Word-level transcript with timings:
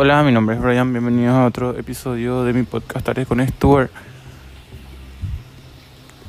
Hola, 0.00 0.22
mi 0.22 0.30
nombre 0.30 0.54
es 0.54 0.62
Brian, 0.62 0.92
bienvenidos 0.92 1.34
a 1.34 1.44
otro 1.44 1.76
episodio 1.76 2.44
de 2.44 2.52
mi 2.52 2.62
podcast 2.62 3.04
Tardes 3.04 3.26
con 3.26 3.44
Stuart. 3.44 3.90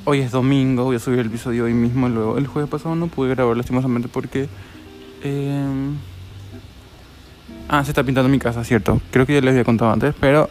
Hoy 0.06 0.22
es 0.22 0.32
domingo, 0.32 0.86
voy 0.86 0.96
a 0.96 1.00
subir 1.00 1.20
el 1.20 1.28
episodio 1.28 1.66
hoy 1.66 1.76
mismo, 1.76 2.10
luego 2.10 2.40
el 2.40 2.48
jueves 2.48 2.68
pasado 2.68 2.96
no 2.96 3.06
pude 3.06 3.30
grabar 3.30 3.56
lastimosamente 3.56 4.08
porque... 4.08 4.50
eh, 5.22 5.92
Ah, 7.68 7.84
se 7.86 7.92
está 7.92 8.04
pintando 8.04 8.28
mi 8.28 8.40
casa, 8.40 8.64
cierto. 8.64 9.00
Creo 9.12 9.28
que 9.28 9.36
ya 9.36 9.42
les 9.42 9.52
había 9.52 9.66
contado 9.66 9.92
antes, 9.92 10.16
pero 10.20 10.50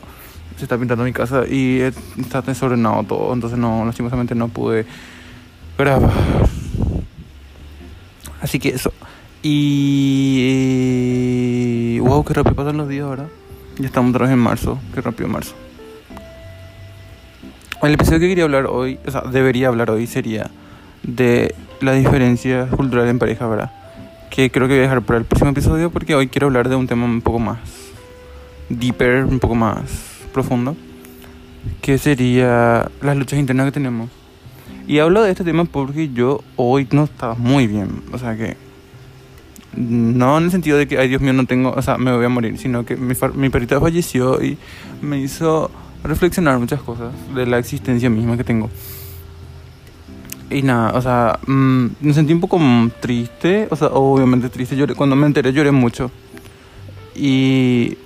se 0.57 0.63
está 0.63 0.79
pintando 0.79 1.03
mi 1.03 1.13
casa 1.13 1.43
y 1.45 1.81
está 2.21 2.41
desordenado 2.43 3.03
todo, 3.03 3.35
entonces 3.35 3.59
no, 3.59 3.85
lastimosamente 3.85 4.37
no 4.37 4.47
pude 4.47 4.87
grabar. 5.77 6.13
Así 8.41 8.61
que 8.61 8.69
eso. 8.69 8.93
Y... 9.43 11.38
Wow, 12.01 12.25
qué 12.25 12.35
rápido 12.35 12.55
pasan 12.57 12.77
los 12.77 12.89
días, 12.89 13.09
¿verdad? 13.09 13.29
Ya 13.79 13.87
estamos 13.87 14.11
otra 14.11 14.27
vez 14.27 14.33
en 14.33 14.39
marzo. 14.39 14.79
Qué 14.95 15.01
rápido 15.01 15.29
marzo. 15.29 15.55
El 17.83 17.95
episodio 17.95 18.19
que 18.19 18.29
quería 18.29 18.45
hablar 18.45 18.67
hoy, 18.67 18.99
o 19.07 19.11
sea, 19.11 19.23
debería 19.23 19.69
hablar 19.69 19.91
hoy, 19.91 20.07
sería 20.07 20.51
de 21.03 21.55
la 21.81 21.93
diferencia 21.93 22.67
cultural 22.67 23.07
en 23.09 23.19
pareja, 23.19 23.47
¿verdad? 23.47 23.73
Que 24.31 24.51
creo 24.51 24.67
que 24.67 24.75
voy 24.75 24.81
a 24.81 24.83
dejar 24.83 25.03
para 25.03 25.21
el 25.21 25.25
próximo 25.25 25.51
episodio 25.51 25.91
porque 25.91 26.15
hoy 26.15 26.29
quiero 26.29 26.49
hablar 26.49 26.69
de 26.69 26.77
un 26.77 26.87
tema 26.87 27.05
un 27.05 27.21
poco 27.21 27.39
más 27.39 27.59
deeper, 28.69 29.25
un 29.25 29.39
poco 29.39 29.55
más 29.55 29.83
profundo, 30.33 30.77
que 31.81 31.99
sería 31.99 32.91
las 33.01 33.17
luchas 33.17 33.39
internas 33.39 33.67
que 33.67 33.73
tenemos. 33.73 34.11
Y 34.87 34.99
hablo 34.99 35.23
de 35.23 35.31
este 35.31 35.45
tema 35.45 35.65
porque 35.65 36.09
yo 36.09 36.43
hoy 36.57 36.89
no 36.91 37.05
estaba 37.05 37.35
muy 37.35 37.67
bien, 37.67 38.03
o 38.13 38.19
sea 38.19 38.37
que 38.37 38.57
no 39.77 40.39
en 40.39 40.45
el 40.45 40.51
sentido 40.51 40.79
de 40.79 40.89
que, 40.89 40.99
ay 40.99 41.09
Dios 41.09 41.21
mío, 41.21 41.33
no 41.33 41.47
tengo, 41.47 41.71
o 41.71 41.83
sea, 41.83 41.99
me 41.99 42.15
voy 42.15 42.25
a 42.25 42.29
morir, 42.29 42.59
sino 42.59 42.85
que 42.85 42.97
mi, 42.97 43.15
mi 43.35 43.49
perrita 43.51 43.81
falleció 43.81 44.43
y 44.43 44.57
me 45.03 45.21
hizo 45.21 45.71
reflexionar 46.05 46.59
muchas 46.59 46.81
cosas 46.81 47.13
de 47.35 47.47
la 47.47 47.59
existencia 47.59 48.09
misma 48.11 48.37
que 48.37 48.45
tengo. 48.45 48.71
Y 50.51 50.63
nada, 50.63 50.93
o 50.95 51.03
sea, 51.03 51.39
mm, 51.47 51.87
me 52.01 52.15
sentí 52.15 52.33
un 52.33 52.41
poco 52.41 52.59
triste, 53.01 53.69
o 53.71 53.77
sea, 53.77 53.89
obviamente 53.89 54.49
triste, 54.49 54.77
cuando 54.95 55.15
me 55.15 55.27
enteré 55.27 55.53
lloré 55.53 55.73
mucho. 55.73 56.11
Y... 57.15 57.99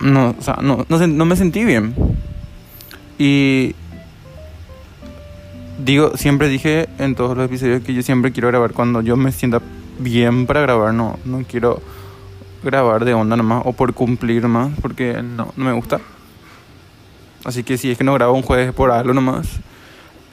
No, 0.00 0.36
o 0.38 0.42
sea, 0.42 0.58
no, 0.62 0.84
no, 0.88 1.06
no 1.06 1.24
me 1.24 1.36
sentí 1.36 1.64
bien. 1.64 1.94
Y... 3.18 3.74
Digo, 5.84 6.16
siempre 6.16 6.48
dije 6.48 6.88
en 6.98 7.14
todos 7.14 7.36
los 7.36 7.46
episodios 7.46 7.82
que 7.82 7.92
yo 7.92 8.02
siempre 8.02 8.32
quiero 8.32 8.48
grabar 8.48 8.72
cuando 8.72 9.02
yo 9.02 9.16
me 9.16 9.30
sienta 9.30 9.60
bien 9.98 10.46
para 10.46 10.60
grabar, 10.60 10.94
no, 10.94 11.18
no 11.24 11.42
quiero 11.48 11.82
grabar 12.62 13.04
de 13.04 13.14
onda 13.14 13.36
nomás 13.36 13.62
o 13.64 13.72
por 13.72 13.94
cumplir 13.94 14.46
más, 14.48 14.72
porque 14.80 15.22
no, 15.22 15.52
no 15.56 15.64
me 15.64 15.72
gusta. 15.72 16.00
Así 17.44 17.62
que 17.62 17.78
si 17.78 17.90
es 17.90 17.98
que 17.98 18.04
no 18.04 18.14
grabo 18.14 18.34
un 18.34 18.42
jueves 18.42 18.72
por 18.72 18.90
algo 18.90 19.14
nomás. 19.14 19.60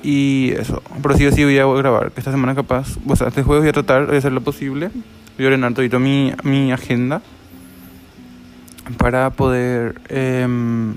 Y 0.02 0.52
eso, 0.58 0.82
pero 1.02 1.16
sí 1.16 1.26
o 1.26 1.32
sí 1.32 1.44
voy 1.44 1.58
a 1.58 1.66
grabar. 1.66 2.12
Esta 2.16 2.32
semana 2.32 2.56
capaz, 2.56 2.98
o 3.08 3.16
sea, 3.16 3.28
este 3.28 3.44
jueves 3.44 3.64
voy 3.64 3.70
a 3.70 3.74
tratar 3.74 4.10
de 4.10 4.18
hacer 4.18 4.32
lo 4.32 4.42
posible. 4.42 4.90
Voy 5.38 5.46
a 5.46 5.48
ordenar 5.48 5.74
todito 5.74 6.00
mi, 6.00 6.34
mi 6.44 6.72
agenda 6.72 7.22
para 8.98 9.30
poder 9.30 10.02
em, 10.10 10.96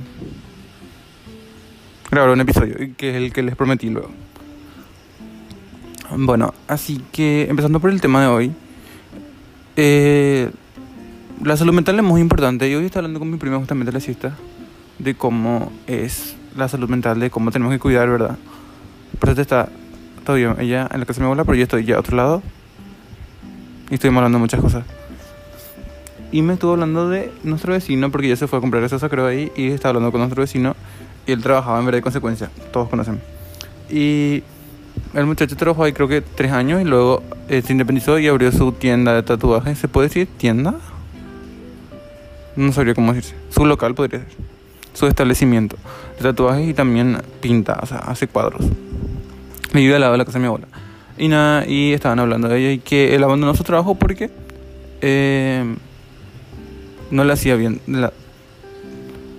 grabar 2.10 2.30
un 2.30 2.40
episodio, 2.40 2.76
que 2.96 3.10
es 3.10 3.16
el 3.16 3.32
que 3.32 3.42
les 3.42 3.54
prometí 3.54 3.90
luego. 3.90 4.10
Bueno, 6.18 6.54
así 6.66 7.02
que 7.12 7.46
empezando 7.50 7.78
por 7.78 7.90
el 7.90 8.00
tema 8.00 8.22
de 8.22 8.26
hoy. 8.26 8.52
eh, 9.76 10.50
la 11.44 11.58
salud 11.58 11.74
mental 11.74 11.96
es 11.96 12.02
muy 12.02 12.22
importante. 12.22 12.70
Yo 12.70 12.78
hoy 12.78 12.86
estaba 12.86 13.00
hablando 13.00 13.18
con 13.20 13.30
mi 13.30 13.36
prima 13.36 13.58
justamente 13.58 13.92
la 13.92 14.00
siesta 14.00 14.34
de 14.98 15.14
cómo 15.14 15.70
es 15.86 16.34
la 16.56 16.68
salud 16.68 16.88
mental, 16.88 17.20
de 17.20 17.28
cómo 17.28 17.50
tenemos 17.50 17.74
que 17.74 17.78
cuidar, 17.78 18.08
¿verdad? 18.08 18.38
Pero 19.20 19.32
esta 19.32 19.42
está 19.42 19.68
todavía 20.24 20.56
ella 20.58 20.88
en 20.90 21.00
la 21.00 21.04
casa 21.04 21.18
de 21.18 21.24
mi 21.24 21.26
abuela, 21.26 21.44
pero 21.44 21.56
yo 21.56 21.64
estoy 21.64 21.84
ya 21.84 21.96
a 21.96 22.00
otro 22.00 22.16
lado. 22.16 22.42
Y 23.90 23.94
estuvimos 23.94 24.20
hablando 24.20 24.38
muchas 24.38 24.62
cosas. 24.62 24.86
Y 26.32 26.40
me 26.40 26.54
estuvo 26.54 26.72
hablando 26.72 27.10
de 27.10 27.30
nuestro 27.44 27.74
vecino, 27.74 28.10
porque 28.10 28.28
ya 28.28 28.36
se 28.36 28.46
fue 28.46 28.58
a 28.58 28.62
comprar 28.62 28.80
gaseosa, 28.80 29.10
creo, 29.10 29.26
ahí. 29.26 29.52
Y 29.54 29.68
estaba 29.68 29.90
hablando 29.90 30.12
con 30.12 30.20
nuestro 30.20 30.40
vecino. 30.40 30.74
Y 31.26 31.32
él 31.32 31.42
trabajaba 31.42 31.78
en 31.78 31.84
verdad 31.84 31.98
de 31.98 32.02
consecuencia. 32.02 32.50
Todos 32.72 32.88
conocen. 32.88 33.20
Y 33.90 34.42
el 35.14 35.26
muchacho 35.26 35.56
trabajó 35.56 35.84
ahí 35.84 35.92
creo 35.92 36.08
que 36.08 36.20
tres 36.20 36.52
años 36.52 36.80
y 36.82 36.84
luego 36.84 37.22
eh, 37.48 37.62
se 37.62 37.72
independizó 37.72 38.18
y 38.18 38.28
abrió 38.28 38.52
su 38.52 38.72
tienda 38.72 39.14
de 39.14 39.22
tatuajes. 39.22 39.78
¿Se 39.78 39.88
puede 39.88 40.08
decir 40.08 40.28
tienda? 40.36 40.74
No 42.56 42.72
sabría 42.72 42.94
cómo 42.94 43.12
decirse. 43.12 43.36
Su 43.50 43.64
local 43.64 43.94
podría 43.94 44.20
ser. 44.20 44.28
Su 44.94 45.06
establecimiento 45.06 45.76
de 46.16 46.22
tatuajes 46.22 46.68
y 46.68 46.74
también 46.74 47.18
pinta, 47.40 47.78
o 47.82 47.86
sea, 47.86 47.98
hace 47.98 48.28
cuadros. 48.28 48.64
Le 49.72 49.80
vive 49.80 49.94
al 49.94 50.00
lado 50.00 50.12
de 50.12 50.18
la 50.18 50.24
casa 50.24 50.38
de 50.38 50.42
mi 50.42 50.46
abuela. 50.46 50.68
Y 51.18 51.28
nada, 51.28 51.66
y 51.66 51.92
estaban 51.92 52.18
hablando 52.18 52.48
de 52.48 52.58
ella 52.58 52.72
y 52.72 52.78
que 52.78 53.14
él 53.14 53.24
abandonó 53.24 53.54
su 53.54 53.64
trabajo 53.64 53.94
porque 53.94 54.30
eh, 55.00 55.64
no 57.10 57.24
le 57.24 57.32
hacía 57.32 57.56
bien 57.56 57.80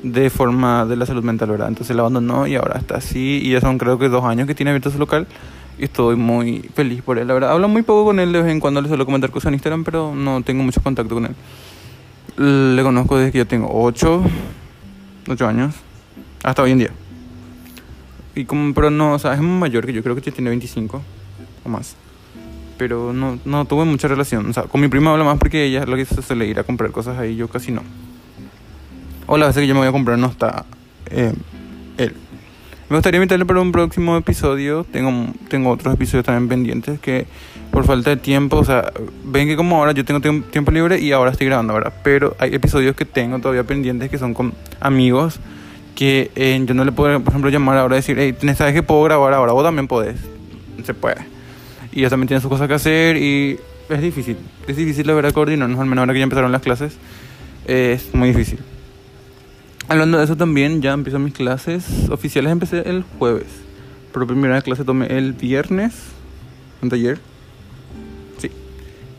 de 0.04 0.30
forma 0.30 0.86
de 0.86 0.96
la 0.96 1.06
salud 1.06 1.24
mental, 1.24 1.50
¿verdad? 1.50 1.68
Entonces 1.68 1.96
la 1.96 2.04
abandonó 2.04 2.48
y 2.48 2.56
ahora 2.56 2.78
está 2.78 2.98
así. 2.98 3.42
Y 3.44 3.52
ya 3.52 3.62
son 3.62 3.78
creo 3.78 3.98
que 3.98 4.10
dos 4.10 4.24
años 4.24 4.48
que 4.48 4.56
tiene 4.56 4.72
abierto 4.72 4.92
su 4.92 5.00
local. 5.00 5.28
Estoy 5.78 6.16
muy 6.16 6.70
feliz 6.74 7.02
por 7.02 7.20
él, 7.20 7.28
la 7.28 7.34
verdad. 7.34 7.52
Hablo 7.52 7.68
muy 7.68 7.84
poco 7.84 8.06
con 8.06 8.20
él 8.20 8.32
de 8.32 8.42
vez 8.42 8.52
en 8.52 8.60
cuando, 8.60 8.82
le 8.82 8.88
suelo 8.88 9.06
comentar 9.06 9.30
cosas 9.30 9.50
en 9.50 9.56
Instagram, 9.56 9.84
pero 9.84 10.14
no 10.16 10.42
tengo 10.42 10.64
mucho 10.64 10.82
contacto 10.82 11.14
con 11.14 11.26
él. 11.26 12.76
Le 12.76 12.82
conozco 12.84 13.18
desde 13.18 13.32
que 13.32 13.40
yo 13.40 13.48
tengo 13.48 13.70
8, 13.72 14.24
8 15.28 15.48
años, 15.48 15.76
hasta 16.44 16.64
hoy 16.64 16.72
en 16.72 16.80
día. 16.80 16.92
Y 18.36 18.46
como, 18.46 18.74
pero 18.74 18.90
no, 18.90 19.14
o 19.14 19.20
sea, 19.20 19.34
es 19.34 19.42
mayor 19.42 19.86
que 19.86 19.94
yo, 19.94 20.04
creo 20.04 20.16
que 20.16 20.32
tiene 20.32 20.50
25 20.50 21.02
o 21.64 21.70
más. 21.70 21.96
Pero 22.78 23.14
no, 23.14 23.40
no 23.46 23.66
tuve 23.66 23.86
mucha 23.86 24.08
relación. 24.08 24.50
O 24.50 24.54
sea, 24.54 24.64
con 24.64 24.82
mi 24.82 24.88
prima 24.88 25.12
hablo 25.12 25.26
más 25.26 25.40
porque 25.40 25.66
ella 25.66 25.82
es 25.82 25.88
lo 25.88 25.96
que 25.96 26.06
se 26.06 26.22
suele 26.22 26.46
ir 26.46 26.60
a 26.60 26.64
comprar 26.64 26.92
cosas 26.92 27.18
ahí, 27.18 27.36
yo 27.36 27.48
casi 27.48 27.72
no. 27.72 27.82
O 29.28 29.38
las 29.38 29.50
veces 29.50 29.62
que 29.62 29.68
yo 29.68 29.74
me 29.74 29.82
voy 29.82 29.90
a 29.90 29.92
comprar 29.92 30.18
no 30.18 30.28
está 30.28 30.66
eh, 31.12 31.34
él. 31.98 32.14
Me 32.90 32.96
gustaría 32.96 33.18
invitarle 33.18 33.46
para 33.46 33.60
un 33.60 33.74
próximo 33.74 34.16
episodio. 34.16 34.86
Tengo, 34.90 35.34
tengo 35.50 35.70
otros 35.70 35.94
episodios 35.94 36.26
también 36.26 36.48
pendientes 36.48 37.00
que 37.00 37.28
por 37.72 37.84
falta 37.84 38.12
de 38.12 38.18
tiempo, 38.18 38.56
o 38.58 38.64
sea, 38.64 38.92
ven 39.26 39.48
que 39.48 39.58
como 39.58 39.76
ahora 39.78 39.92
yo 39.92 40.06
tengo 40.06 40.22
tiemp- 40.22 40.50
tiempo 40.50 40.72
libre 40.72 41.00
y 41.00 41.12
ahora 41.12 41.32
estoy 41.32 41.48
grabando, 41.48 41.74
¿verdad? 41.74 41.94
Pero 42.04 42.36
hay 42.40 42.56
episodios 42.56 42.96
que 42.96 43.04
tengo 43.04 43.40
todavía 43.40 43.66
pendientes 43.66 44.10
que 44.10 44.18
son 44.18 44.34
con 44.34 44.54
amigos 44.80 45.40
que 45.94 46.32
eh, 46.36 46.64
yo 46.66 46.74
no 46.74 46.86
le 46.86 46.94
puedo, 46.94 47.20
por 47.20 47.34
ejemplo, 47.34 47.50
llamar 47.50 47.78
ahora 47.78 47.98
y 47.98 48.00
decir, 48.00 48.18
hey, 48.20 48.36
¿sabes 48.56 48.74
que 48.74 48.84
puedo 48.84 49.04
grabar 49.04 49.34
ahora? 49.34 49.52
Vos 49.52 49.64
también 49.64 49.88
podés. 49.88 50.16
Se 50.86 50.94
puede. 50.94 51.18
Y 51.92 52.00
ellos 52.00 52.10
también 52.10 52.28
tienen 52.30 52.42
sus 52.42 52.50
cosas 52.50 52.68
que 52.70 52.76
hacer 52.76 53.18
y 53.18 53.60
es 53.90 54.02
difícil. 54.02 54.38
Es 54.68 54.78
difícil, 54.78 55.06
la 55.06 55.14
verdad, 55.14 55.34
coordinarnos, 55.34 55.80
al 55.80 55.88
menos 55.88 56.04
ahora 56.04 56.14
que 56.14 56.20
ya 56.20 56.24
empezaron 56.24 56.52
las 56.54 56.62
clases. 56.62 56.98
es 57.66 58.14
muy 58.16 58.30
difícil. 58.30 58.60
Hablando 59.90 60.18
de 60.18 60.26
eso 60.26 60.36
también, 60.36 60.82
ya 60.82 60.94
empiezo 60.94 61.18
mis 61.20 61.34
clases 61.34 61.86
oficiales. 62.10 62.52
Empecé 62.52 62.90
el 62.90 63.04
jueves. 63.18 63.48
Pero 64.14 64.28
primera 64.28 64.62
clase 64.62 64.84
tomé 64.84 65.08
el 65.18 65.34
viernes. 65.34 65.94
Anteayer. 66.82 67.20
Sí. 68.38 68.52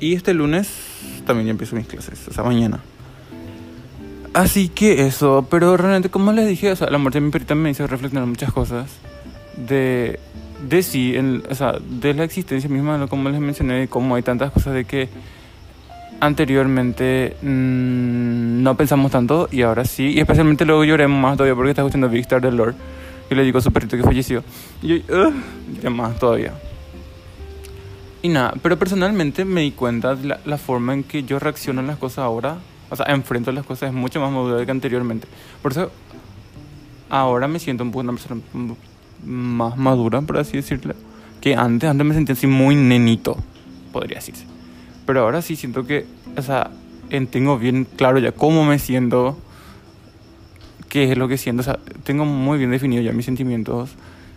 Y 0.01 0.15
este 0.15 0.35
lunes 0.35 0.69
también 1.27 1.47
ya 1.47 1.51
empiezo 1.53 1.75
mis 1.77 1.87
clases. 1.87 2.29
O 2.29 2.33
sea, 2.33 2.45
mañana. 2.45 2.81
Así 4.35 4.69
que 4.69 5.07
eso. 5.07 5.47
Pero 5.51 5.77
realmente, 5.77 6.11
como 6.11 6.33
les 6.33 6.47
dije, 6.47 6.71
o 6.71 6.77
sea, 6.77 6.91
la 6.91 6.99
muerte 6.99 7.19
de 7.19 7.25
mi 7.27 7.31
perrita 7.33 7.55
me 7.55 7.71
hizo 7.71 7.87
reflexionar 7.87 8.29
muchas 8.29 8.53
cosas. 8.53 8.91
De, 9.57 10.21
de 10.69 10.83
sí, 10.83 11.17
en- 11.17 11.43
o 11.51 11.55
sea, 11.55 11.79
de 12.01 12.15
la 12.15 12.25
existencia 12.25 12.69
misma, 12.69 13.07
como 13.09 13.29
les 13.31 13.41
mencioné, 13.41 13.89
cómo 13.89 14.15
hay 14.15 14.23
tantas 14.23 14.53
cosas 14.53 14.75
de 14.75 14.85
que 14.85 15.09
anteriormente 16.21 17.37
mm, 17.43 18.63
no 18.63 18.77
pensamos 18.77 19.11
tanto 19.11 19.49
y 19.51 19.63
ahora 19.63 19.85
sí. 19.85 20.13
Y 20.15 20.21
especialmente 20.21 20.65
luego 20.65 20.85
lloremos 20.85 21.21
más 21.21 21.37
todavía 21.37 21.55
porque 21.55 21.71
está 21.71 21.83
escuchando 21.83 22.09
Big 22.09 22.23
Star 22.23 22.41
del 22.41 22.57
Lord. 22.57 22.75
Y 23.31 23.35
le 23.35 23.43
digo 23.43 23.59
a 23.59 23.61
su 23.61 23.73
perrito 23.73 23.97
que 23.97 24.03
falleció. 24.03 24.43
Y 24.83 24.89
yo, 24.89 24.97
lloré 25.07 25.91
más 25.91 26.19
todavía. 26.19 26.55
Y 28.23 28.29
nada, 28.29 28.55
pero 28.63 28.79
personalmente 28.79 29.45
me 29.45 29.61
di 29.61 29.73
cuenta 29.73 30.17
de 30.17 30.29
la, 30.29 30.41
la 30.45 30.59
forma 30.59 30.95
en 30.95 31.05
que 31.05 31.23
yo 31.23 31.39
reacciono 31.39 31.81
a 31.81 31.85
las 31.85 31.99
cosas 31.99 32.19
ahora. 32.21 32.57
O 32.91 32.97
sea, 32.97 33.07
enfrento 33.07 33.53
las 33.53 33.67
cosas 33.67 33.91
es 33.91 33.95
mucho 33.95 34.21
más 34.21 34.33
madura 34.33 34.65
que 34.65 34.71
anteriormente. 34.71 35.29
Por 35.63 35.73
eso 35.73 35.91
ahora 37.11 37.49
me 37.49 37.59
siento 37.59 37.85
un 37.85 37.91
poco 37.91 38.01
una 38.01 38.13
persona 38.13 38.41
más 39.25 39.77
madura, 39.77 40.23
por 40.23 40.39
así 40.39 40.57
decirlo. 40.57 40.95
Que 41.41 41.55
antes, 41.55 41.89
antes 41.89 42.07
me 42.07 42.15
sentía 42.15 42.33
así 42.33 42.47
muy 42.47 42.75
nenito, 42.75 43.37
podría 43.93 44.17
decirse. 44.17 44.58
Pero 45.09 45.23
ahora 45.23 45.41
sí 45.41 45.57
siento 45.57 45.87
que, 45.87 46.05
o 46.37 46.43
sea, 46.43 46.71
en- 47.09 47.29
tengo 47.29 47.57
bien 47.59 47.87
claro 47.97 48.19
ya 48.19 48.33
cómo 48.33 48.67
me 48.67 48.79
siento, 48.79 49.39
qué 50.91 51.11
es 51.11 51.17
lo 51.17 51.29
que 51.29 51.39
siento. 51.39 51.63
O 51.63 51.65
sea, 51.65 51.79
tengo 52.05 52.27
muy 52.27 52.59
bien 52.59 52.71
definido 52.71 53.01
ya 53.01 53.13
mis 53.13 53.25
sentimientos, 53.25 53.93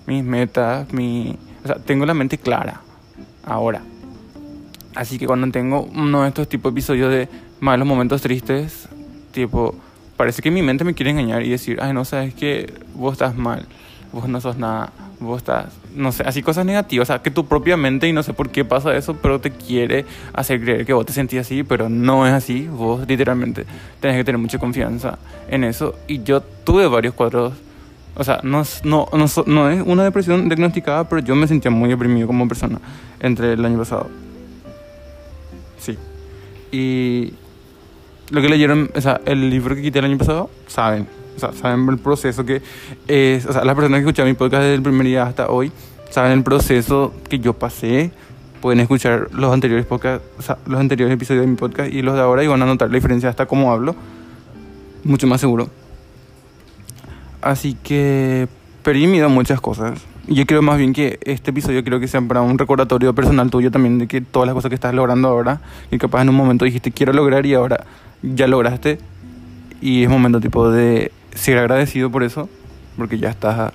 mis 0.08 0.24
metas, 0.24 0.94
mi... 0.94 1.36
O 1.66 1.68
sea, 1.68 1.76
tengo 1.76 2.06
la 2.06 2.14
mente 2.14 2.38
clara 2.38 2.80
ahora. 3.44 3.82
Así 4.96 5.20
que 5.20 5.28
cuando 5.28 5.52
tengo 5.52 5.82
uno 5.94 6.22
de 6.22 6.30
estos 6.30 6.48
tipos 6.48 6.72
de 6.74 6.80
episodios 6.80 7.12
de 7.12 7.28
malos 7.60 7.86
momentos 7.86 8.22
tristes, 8.22 8.88
tipo, 9.34 9.76
parece 10.16 10.42
que 10.42 10.52
mi 10.52 10.62
mente 10.62 10.86
me 10.86 10.94
quiere 10.94 11.12
engañar 11.12 11.44
y 11.44 11.50
decir, 11.50 11.80
ay, 11.82 11.92
no 11.92 12.06
sabes 12.06 12.34
que 12.34 12.74
vos 12.96 13.12
estás 13.12 13.36
mal, 13.36 13.66
vos 14.14 14.30
no 14.30 14.40
sos 14.40 14.56
nada, 14.56 14.94
vos 15.22 15.38
estás, 15.38 15.68
no 15.96 16.12
sé, 16.12 16.24
así 16.24 16.42
cosas 16.42 16.66
negativas, 16.66 17.08
o 17.08 17.14
sea, 17.14 17.22
que 17.22 17.32
tu 17.32 17.46
propia 17.46 17.78
mente, 17.78 18.08
y 18.08 18.14
no 18.14 18.24
sé 18.24 18.34
por 18.34 18.50
qué 18.50 18.66
pasa 18.66 18.96
eso, 18.96 19.16
pero 19.16 19.40
te 19.40 19.52
quiere 19.52 20.06
hacer 20.34 20.60
creer 20.62 20.86
que 20.86 20.94
vos 20.94 21.06
te 21.06 21.14
sentís 21.14 21.40
así, 21.40 21.64
pero 21.64 21.90
no 21.90 22.28
es 22.28 22.34
así, 22.34 22.68
vos 22.68 23.08
literalmente 23.08 23.66
tenés 24.00 24.18
que 24.18 24.24
tener 24.24 24.40
mucha 24.40 24.58
confianza 24.58 25.20
en 25.48 25.64
eso. 25.64 25.96
Y 26.08 26.24
yo 26.24 26.42
tuve 26.42 26.88
varios 26.88 27.14
cuadros, 27.14 27.54
o 28.16 28.24
sea, 28.24 28.40
no, 28.44 28.64
no, 28.84 29.08
no, 29.14 29.26
no 29.46 29.70
es 29.70 29.84
una 29.86 30.04
depresión 30.04 30.50
diagnosticada, 30.50 31.08
pero 31.08 31.22
yo 31.22 31.36
me 31.36 31.48
sentía 31.48 31.72
muy 31.72 31.90
deprimido 31.90 32.28
como 32.28 32.48
persona 32.48 32.80
entre 33.20 33.54
el 33.54 33.64
año 33.64 33.78
pasado. 33.78 34.10
Sí. 35.78 35.98
Y 36.72 37.34
lo 38.32 38.42
que 38.42 38.50
leyeron, 38.50 38.90
o 38.96 39.02
sea, 39.02 39.22
el 39.26 39.50
libro 39.50 39.76
que 39.76 39.84
quité 39.84 40.00
el 40.00 40.06
año 40.06 40.18
pasado, 40.18 40.50
saben. 40.68 41.21
O 41.36 41.40
sea, 41.40 41.54
saben 41.54 41.88
el 41.90 41.98
proceso 41.98 42.46
que 42.46 42.62
es. 43.08 43.46
O 43.46 43.54
sea, 43.54 43.64
las 43.64 43.76
personas 43.76 44.00
que 44.00 44.08
escuchan 44.08 44.28
mi 44.28 44.34
podcast 44.34 44.64
desde 44.64 44.76
el 44.76 44.82
primer 44.82 45.06
día 45.06 45.24
hasta 45.24 45.50
hoy, 45.50 45.72
saben 46.10 46.32
el 46.32 46.44
proceso 46.44 47.14
que 47.30 47.40
yo 47.40 47.54
pasé. 47.54 48.12
Pueden 48.62 48.80
escuchar 48.80 49.30
los 49.32 49.52
anteriores 49.52 49.88
podcast, 49.88 50.24
o 50.38 50.42
sea, 50.44 50.58
los 50.68 50.80
anteriores 50.80 51.16
episodios 51.16 51.46
de 51.46 51.48
mi 51.48 51.56
podcast 51.56 51.92
y 51.92 52.04
los 52.04 52.14
de 52.14 52.22
ahora 52.22 52.44
y 52.44 52.48
van 52.48 52.62
a 52.62 52.66
notar 52.68 52.90
la 52.90 52.96
diferencia 52.96 53.28
hasta 53.28 53.48
cómo 53.48 53.72
hablo. 53.72 53.96
Mucho 55.04 55.26
más 55.26 55.42
seguro. 55.42 55.70
Así 57.42 57.76
que 57.82 58.48
perdí 58.84 59.08
miedo 59.08 59.26
a 59.26 59.30
muchas 59.30 59.60
cosas. 59.60 60.00
Yo 60.28 60.46
creo 60.46 60.62
más 60.62 60.78
bien 60.78 60.94
que 60.94 61.20
este 61.24 61.50
episodio 61.50 61.84
creo 61.84 62.00
que 62.00 62.08
sea 62.08 62.22
para 62.22 62.42
un 62.42 62.60
recordatorio 62.60 63.16
personal 63.16 63.50
tuyo 63.50 63.72
también 63.72 63.98
de 63.98 64.08
que 64.08 64.22
todas 64.22 64.46
las 64.46 64.54
cosas 64.54 64.70
que 64.70 64.76
estás 64.76 64.94
logrando 64.94 65.28
ahora, 65.28 65.62
y 65.90 65.98
capaz 65.98 66.22
en 66.22 66.30
un 66.30 66.36
momento 66.36 66.64
dijiste 66.64 66.92
quiero 66.92 67.14
lograr 67.14 67.46
y 67.48 67.56
ahora 67.56 67.86
ya 68.22 68.46
lograste. 68.48 69.00
Y 69.82 70.04
es 70.04 70.10
momento 70.10 70.40
tipo 70.40 70.70
de 70.70 71.12
ser 71.34 71.58
agradecido 71.58 72.10
por 72.10 72.24
eso, 72.24 72.50
porque 72.98 73.18
ya 73.18 73.30
estás, 73.30 73.74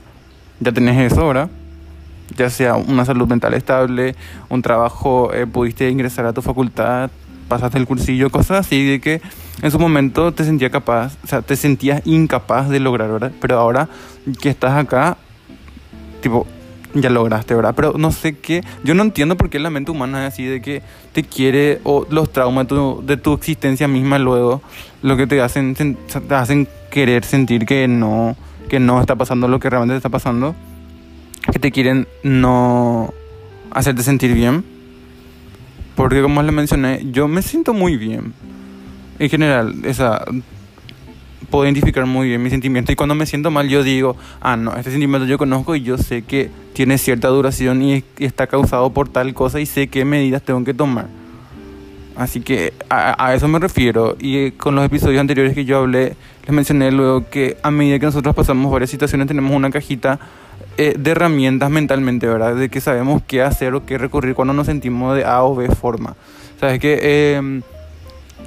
ya 0.61 0.73
tenés 0.73 1.13
eso 1.13 1.23
ahora. 1.23 1.49
Ya 2.37 2.51
sea 2.51 2.75
una 2.75 3.05
salud 3.05 3.29
mental 3.29 3.55
estable, 3.55 4.17
un 4.49 4.61
trabajo, 4.61 5.33
eh, 5.33 5.47
pudiste 5.47 5.89
ingresar 5.89 6.27
a 6.27 6.33
tu 6.33 6.43
facultad, 6.43 7.09
pasaste 7.47 7.79
el 7.79 7.87
cursillo, 7.87 8.31
cosas 8.31 8.67
así 8.67 8.85
de 8.85 9.01
que 9.01 9.23
en 9.63 9.71
su 9.71 9.79
momento 9.79 10.33
te 10.33 10.45
sentías 10.45 10.73
capaz, 10.73 11.17
o 11.23 11.27
sea, 11.29 11.43
te 11.43 11.55
sentías 11.55 12.03
incapaz 12.05 12.69
de 12.69 12.81
lograr, 12.81 13.11
¿verdad? 13.11 13.33
Pero 13.41 13.59
ahora 13.59 13.89
que 14.41 14.49
estás 14.49 14.77
acá, 14.77 15.17
tipo, 16.21 16.49
ya 16.95 17.11
lograste, 17.11 17.55
¿verdad? 17.55 17.75
Pero 17.75 17.95
no 17.97 18.13
sé 18.13 18.37
qué, 18.39 18.63
yo 18.85 18.95
no 18.95 19.03
entiendo 19.03 19.37
por 19.37 19.51
qué 19.51 19.59
la 19.59 19.71
mente 19.71 19.91
humana 19.91 20.27
es 20.27 20.33
así 20.33 20.45
de 20.45 20.61
que 20.61 20.83
te 21.13 21.23
quiere 21.23 21.81
o 21.85 22.07
los 22.11 22.33
traumas 22.33 22.67
de 23.03 23.17
tu, 23.17 23.33
existencia 23.35 23.89
misma 23.89 24.19
luego 24.19 24.63
lo 25.03 25.17
que 25.17 25.27
te 25.27 25.41
hacen 25.41 25.75
te 25.75 26.35
hacen 26.35 26.69
querer 26.91 27.25
sentir 27.25 27.67
que 27.67 27.87
no 27.87 28.37
que 28.69 28.81
no 28.81 29.01
está 29.01 29.17
pasando 29.17 29.49
lo 29.49 29.61
que 29.61 29.71
realmente 29.71 29.95
te 29.95 29.99
está 29.99 30.09
pasando, 30.09 30.55
que 31.53 31.59
te 31.59 31.71
quieren 31.71 32.07
no 32.23 33.13
hacerte 33.71 34.03
sentir 34.03 34.35
bien. 34.35 34.65
Porque 35.95 36.21
como 36.21 36.43
les 36.43 36.53
mencioné, 36.53 37.07
yo 37.11 37.27
me 37.29 37.43
siento 37.43 37.73
muy 37.73 37.97
bien. 37.97 38.35
En 39.19 39.31
general, 39.31 39.75
esa 39.85 40.25
puedo 41.47 41.65
identificar 41.65 42.07
muy 42.07 42.29
bien 42.29 42.43
mis 42.43 42.53
sentimientos 42.53 42.93
y 42.93 42.97
cuando 42.97 43.15
me 43.15 43.27
siento 43.27 43.51
mal 43.51 43.69
yo 43.69 43.83
digo, 43.83 44.17
ah, 44.41 44.57
no, 44.57 44.75
este 44.77 44.91
sentimiento 44.91 45.27
yo 45.27 45.39
conozco 45.39 45.75
y 45.75 45.83
yo 45.83 45.99
sé 45.99 46.23
que 46.23 46.51
tiene 46.73 46.99
cierta 46.99 47.29
duración 47.29 47.83
y 47.83 48.05
está 48.19 48.47
causado 48.47 48.91
por 48.91 49.09
tal 49.09 49.35
cosa 49.35 49.61
y 49.61 49.67
sé 49.67 49.89
qué 49.89 50.05
medidas 50.05 50.43
tengo 50.43 50.63
que 50.65 50.75
tomar. 50.75 51.07
Así 52.17 52.41
que 52.41 52.73
a, 52.89 53.35
eso 53.35 53.47
me 53.47 53.59
refiero 53.59 54.17
y 54.19 54.53
con 54.53 54.75
los 54.75 54.85
episodios 54.85 55.21
anteriores 55.21 55.55
que 55.55 55.67
yo 55.67 55.79
hablé, 55.79 56.17
les 56.47 56.51
mencioné 56.51 56.91
luego 56.91 57.29
que 57.29 57.59
a 57.63 57.71
medida 57.71 57.99
que 57.99 58.07
nosotros 58.07 58.35
pasamos 58.35 58.73
varias 58.73 58.91
situaciones 58.91 59.27
tenemos 59.27 59.55
una 59.55 59.71
cajita 59.71 60.19
eh, 60.79 60.95
de 60.99 61.11
herramientas 61.11 61.71
mentalmente, 61.71 62.27
¿verdad? 62.27 62.57
De 62.57 62.71
que 62.71 62.81
sabemos 62.81 63.23
qué 63.27 63.43
hacer 63.43 63.75
o 63.75 63.85
qué 63.85 63.99
recurrir 63.99 64.35
cuando 64.35 64.55
nos 64.55 64.67
sentimos 64.67 65.15
de 65.15 65.25
A 65.25 65.43
o 65.43 65.55
B 65.55 65.69
forma. 65.69 66.17
Sabes 66.59 66.79
que... 66.81 66.99
Eh, 67.03 67.61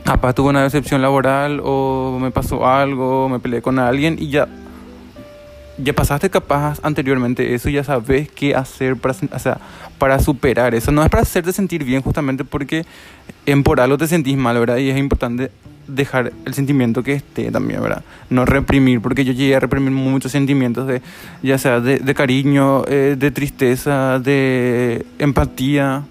capaz 0.04 0.34
tuve 0.34 0.50
una 0.50 0.63
decepción 0.63 1.01
laboral 1.01 1.62
o 1.63 2.18
me 2.22 2.31
pasó 2.31 2.68
algo, 2.68 3.30
me 3.30 3.40
peleé 3.40 3.62
con 3.62 3.80
alguien 3.80 4.18
y 4.19 4.30
ya 4.30 4.48
ya 5.84 5.94
pasaste 5.94 6.30
capaz 6.30 6.80
anteriormente 6.84 7.54
eso, 7.54 7.69
ya 7.69 7.84
sabes 7.84 8.30
qué 8.30 8.56
hacer 8.56 8.98
para, 8.98 9.16
o 9.31 9.40
sea, 9.40 9.60
para 9.98 10.19
superar 10.19 10.75
eso. 10.75 10.92
No 10.92 11.04
es 11.04 11.10
para 11.10 11.24
hacerte 11.24 11.54
sentir 11.54 11.84
bien 11.84 12.01
justamente 12.01 12.44
porque 12.44 12.86
en 13.46 13.63
por 13.63 13.80
algo 13.80 13.98
te 13.98 14.07
sentís 14.07 14.38
mal, 14.38 14.60
¿verdad? 14.60 14.78
Y 14.78 14.90
es 14.90 14.98
importante 14.98 15.51
dejar 15.88 16.34
el 16.45 16.54
sentimiento 16.54 17.02
que 17.02 17.13
esté 17.13 17.52
también, 17.52 17.81
¿verdad? 17.81 18.04
No 18.30 18.45
reprimir, 18.45 19.02
porque 19.02 19.25
yo 19.25 19.34
llegué 19.34 19.56
a 19.56 19.60
reprimir 19.60 19.92
muchos 19.92 20.31
sentimientos 20.31 20.88
de, 20.88 21.02
ya 21.42 21.57
sea 21.57 21.80
de, 21.80 22.00
de 22.00 22.13
cariño, 22.13 22.84
eh, 22.88 23.16
de 23.18 23.31
tristeza, 23.31 24.19
de 24.19 25.06
empatía, 25.18 26.04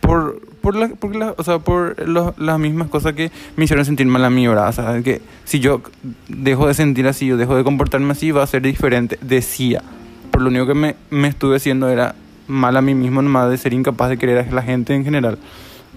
por 0.00 0.40
por, 0.64 0.76
la, 0.76 0.88
por, 0.88 1.14
la, 1.14 1.34
o 1.36 1.44
sea, 1.44 1.58
por 1.58 2.08
las 2.08 2.58
mismas 2.58 2.88
cosas 2.88 3.12
que 3.12 3.30
me 3.54 3.64
hicieron 3.64 3.84
sentir 3.84 4.06
mal 4.06 4.24
a 4.24 4.30
mí, 4.30 4.46
¿verdad? 4.46 4.70
O 4.70 4.72
sea, 4.72 5.02
que 5.02 5.20
si 5.44 5.60
yo 5.60 5.82
dejo 6.28 6.66
de 6.66 6.72
sentir 6.72 7.06
así 7.06 7.30
o 7.30 7.36
dejo 7.36 7.54
de 7.54 7.62
comportarme 7.62 8.12
así, 8.12 8.30
va 8.30 8.42
a 8.42 8.46
ser 8.46 8.62
diferente. 8.62 9.18
Decía. 9.20 9.82
Por 10.30 10.40
lo 10.40 10.48
único 10.48 10.66
que 10.66 10.72
me, 10.72 10.96
me 11.10 11.28
estuve 11.28 11.56
haciendo 11.56 11.90
era 11.90 12.14
mal 12.48 12.78
a 12.78 12.80
mí 12.80 12.94
mismo, 12.94 13.20
nomás 13.20 13.50
de 13.50 13.58
ser 13.58 13.74
incapaz 13.74 14.08
de 14.08 14.16
querer 14.16 14.38
a 14.38 14.54
la 14.54 14.62
gente 14.62 14.94
en 14.94 15.04
general, 15.04 15.38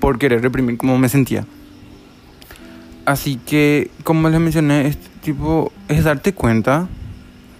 por 0.01 0.19
querer 0.19 0.41
reprimir 0.41 0.77
como 0.77 0.97
me 0.97 1.07
sentía. 1.07 1.45
Así 3.05 3.37
que, 3.37 3.89
como 4.03 4.27
les 4.27 4.41
mencioné, 4.41 4.87
este 4.87 5.07
tipo 5.21 5.71
es 5.87 6.03
darte 6.03 6.33
cuenta 6.33 6.89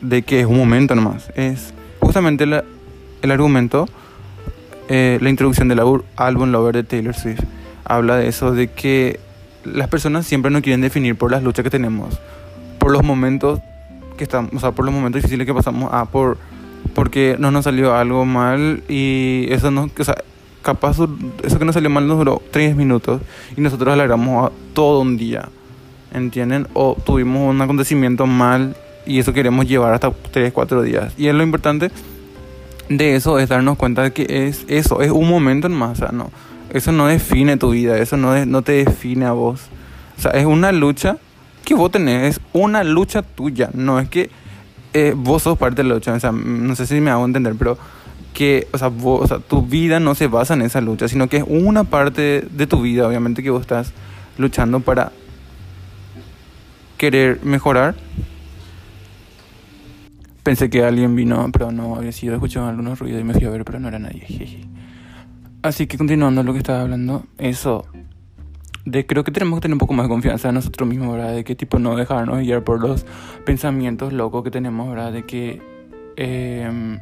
de 0.01 0.23
que 0.23 0.41
es 0.41 0.45
un 0.45 0.57
momento 0.57 0.93
nomás. 0.93 1.31
Es 1.37 1.73
justamente 2.01 2.43
el 2.43 3.31
argumento 3.31 3.87
eh, 4.89 5.17
la 5.21 5.29
introducción 5.29 5.67
del 5.67 5.79
álbum 6.15 6.51
Lover 6.51 6.75
de 6.75 6.83
Taylor 6.83 7.13
Swift 7.13 7.41
habla 7.83 8.17
de 8.17 8.27
eso, 8.27 8.51
de 8.51 8.69
que 8.69 9.19
las 9.63 9.87
personas 9.87 10.25
siempre 10.25 10.51
nos 10.51 10.61
quieren 10.61 10.81
definir 10.81 11.15
por 11.15 11.31
las 11.31 11.43
luchas 11.43 11.63
que 11.63 11.69
tenemos, 11.69 12.19
por 12.79 12.91
los 12.91 13.03
momentos 13.03 13.59
que 14.17 14.23
estamos, 14.23 14.51
o 14.53 14.59
sea, 14.59 14.71
por 14.71 14.85
los 14.85 14.93
momentos 14.93 15.21
difíciles 15.21 15.45
que 15.45 15.53
pasamos, 15.53 15.89
ah, 15.93 16.05
por 16.05 16.37
porque 16.93 17.35
no 17.37 17.51
nos 17.51 17.65
salió 17.65 17.95
algo 17.95 18.25
mal 18.25 18.81
y 18.87 19.47
eso 19.49 19.71
no, 19.71 19.89
o 19.97 20.03
sea, 20.03 20.15
capaz 20.61 20.97
eso 21.43 21.59
que 21.59 21.65
nos 21.65 21.75
salió 21.75 21.89
mal 21.89 22.07
nos 22.07 22.17
duró 22.17 22.41
tres 22.51 22.75
minutos 22.75 23.21
y 23.55 23.61
nosotros 23.61 23.93
alargamos 23.93 24.51
todo 24.73 25.01
un 25.01 25.17
día, 25.17 25.49
¿entienden? 26.13 26.67
O 26.73 26.97
tuvimos 27.05 27.49
un 27.49 27.61
acontecimiento 27.61 28.25
mal 28.25 28.75
y 29.05 29.19
eso 29.19 29.31
queremos 29.31 29.67
llevar 29.67 29.93
hasta 29.93 30.11
tres, 30.31 30.51
cuatro 30.51 30.81
días. 30.81 31.13
Y 31.17 31.27
es 31.27 31.35
lo 31.35 31.43
importante 31.43 31.91
de 32.89 33.15
eso 33.15 33.39
es 33.39 33.49
darnos 33.49 33.77
cuenta 33.77 34.03
de 34.03 34.13
que 34.13 34.47
es 34.47 34.65
eso, 34.67 35.01
es 35.01 35.11
un 35.11 35.29
momento 35.29 35.67
o 35.67 35.95
sea, 35.95 36.09
no, 36.11 36.31
eso 36.71 36.91
no 36.91 37.07
define 37.07 37.57
tu 37.57 37.71
vida, 37.71 37.97
eso 37.97 38.17
no, 38.17 38.45
no 38.45 38.61
te 38.61 38.83
define 38.83 39.25
a 39.25 39.31
vos. 39.31 39.61
O 40.17 40.21
sea, 40.21 40.31
es 40.31 40.45
una 40.45 40.71
lucha 40.71 41.17
que 41.65 41.73
vos 41.73 41.91
tenés, 41.91 42.37
es 42.37 42.41
una 42.53 42.83
lucha 42.83 43.21
tuya, 43.21 43.69
no 43.73 43.99
es 43.99 44.09
que 44.09 44.29
eh, 44.93 45.13
vos 45.15 45.43
sos 45.43 45.57
parte 45.57 45.83
de 45.83 45.89
la 45.89 45.95
lucha, 45.95 46.13
o 46.13 46.19
sea, 46.19 46.31
no 46.31 46.75
sé 46.75 46.87
si 46.87 46.99
me 47.01 47.11
hago 47.11 47.25
entender, 47.25 47.55
pero 47.57 47.77
que, 48.33 48.67
o 48.71 48.77
sea, 48.77 48.87
vos, 48.87 49.21
o 49.23 49.27
sea, 49.27 49.39
tu 49.39 49.63
vida 49.63 49.99
no 49.99 50.15
se 50.15 50.27
basa 50.27 50.53
en 50.53 50.61
esa 50.61 50.79
lucha, 50.81 51.07
sino 51.07 51.27
que 51.27 51.37
es 51.37 51.43
una 51.47 51.83
parte 51.83 52.45
de 52.49 52.67
tu 52.67 52.81
vida, 52.81 53.07
obviamente, 53.07 53.43
que 53.43 53.49
vos 53.49 53.61
estás 53.61 53.93
luchando 54.37 54.79
para 54.79 55.11
querer 56.97 57.39
mejorar 57.43 57.95
Pensé 60.47 60.69
que 60.69 60.81
alguien 60.81 61.13
vino, 61.13 61.49
pero 61.51 61.73
no 61.73 61.97
había 61.97 62.13
sido. 62.13 62.35
Escuché 62.35 62.57
algunos 62.61 62.97
ruidos 62.99 63.19
y 63.19 63.25
me 63.25 63.33
fui 63.33 63.43
a 63.43 63.49
ver, 63.49 63.65
pero 63.65 63.81
no 63.81 63.89
era 63.89 63.99
nadie. 63.99 64.65
Así 65.61 65.87
que 65.87 65.97
continuando 65.97 66.41
lo 66.41 66.53
que 66.53 66.59
estaba 66.59 66.79
hablando, 66.79 67.25
eso. 67.37 67.85
De 68.85 69.05
creo 69.05 69.25
que 69.25 69.31
tenemos 69.31 69.57
que 69.57 69.63
tener 69.63 69.73
un 69.73 69.79
poco 69.79 69.93
más 69.93 70.05
de 70.05 70.09
confianza 70.09 70.47
en 70.47 70.55
nosotros 70.55 70.87
mismos, 70.87 71.17
¿verdad? 71.17 71.33
De 71.33 71.43
que 71.43 71.57
tipo 71.57 71.79
no 71.79 71.97
dejarnos 71.97 72.39
guiar 72.39 72.63
por 72.63 72.79
los 72.79 73.05
pensamientos 73.45 74.13
locos 74.13 74.41
que 74.45 74.49
tenemos, 74.49 74.89
¿verdad? 74.89 75.11
De 75.11 75.23
que. 75.23 75.61
Eh, 76.15 76.97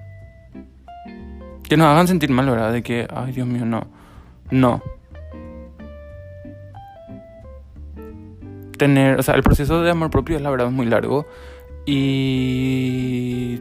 que 1.70 1.78
nos 1.78 1.86
hagan 1.86 2.08
sentir 2.08 2.32
mal, 2.32 2.50
¿verdad? 2.50 2.74
De 2.74 2.82
que, 2.82 3.08
ay 3.14 3.32
Dios 3.32 3.46
mío, 3.46 3.64
no. 3.64 3.86
No. 4.50 4.82
Tener, 8.80 9.20
o 9.20 9.22
sea, 9.22 9.36
el 9.36 9.44
proceso 9.44 9.84
de 9.84 9.92
amor 9.92 10.10
propio 10.10 10.36
es 10.36 10.42
la 10.42 10.50
verdad 10.50 10.72
muy 10.72 10.88
largo 10.88 11.28
y 11.86 13.60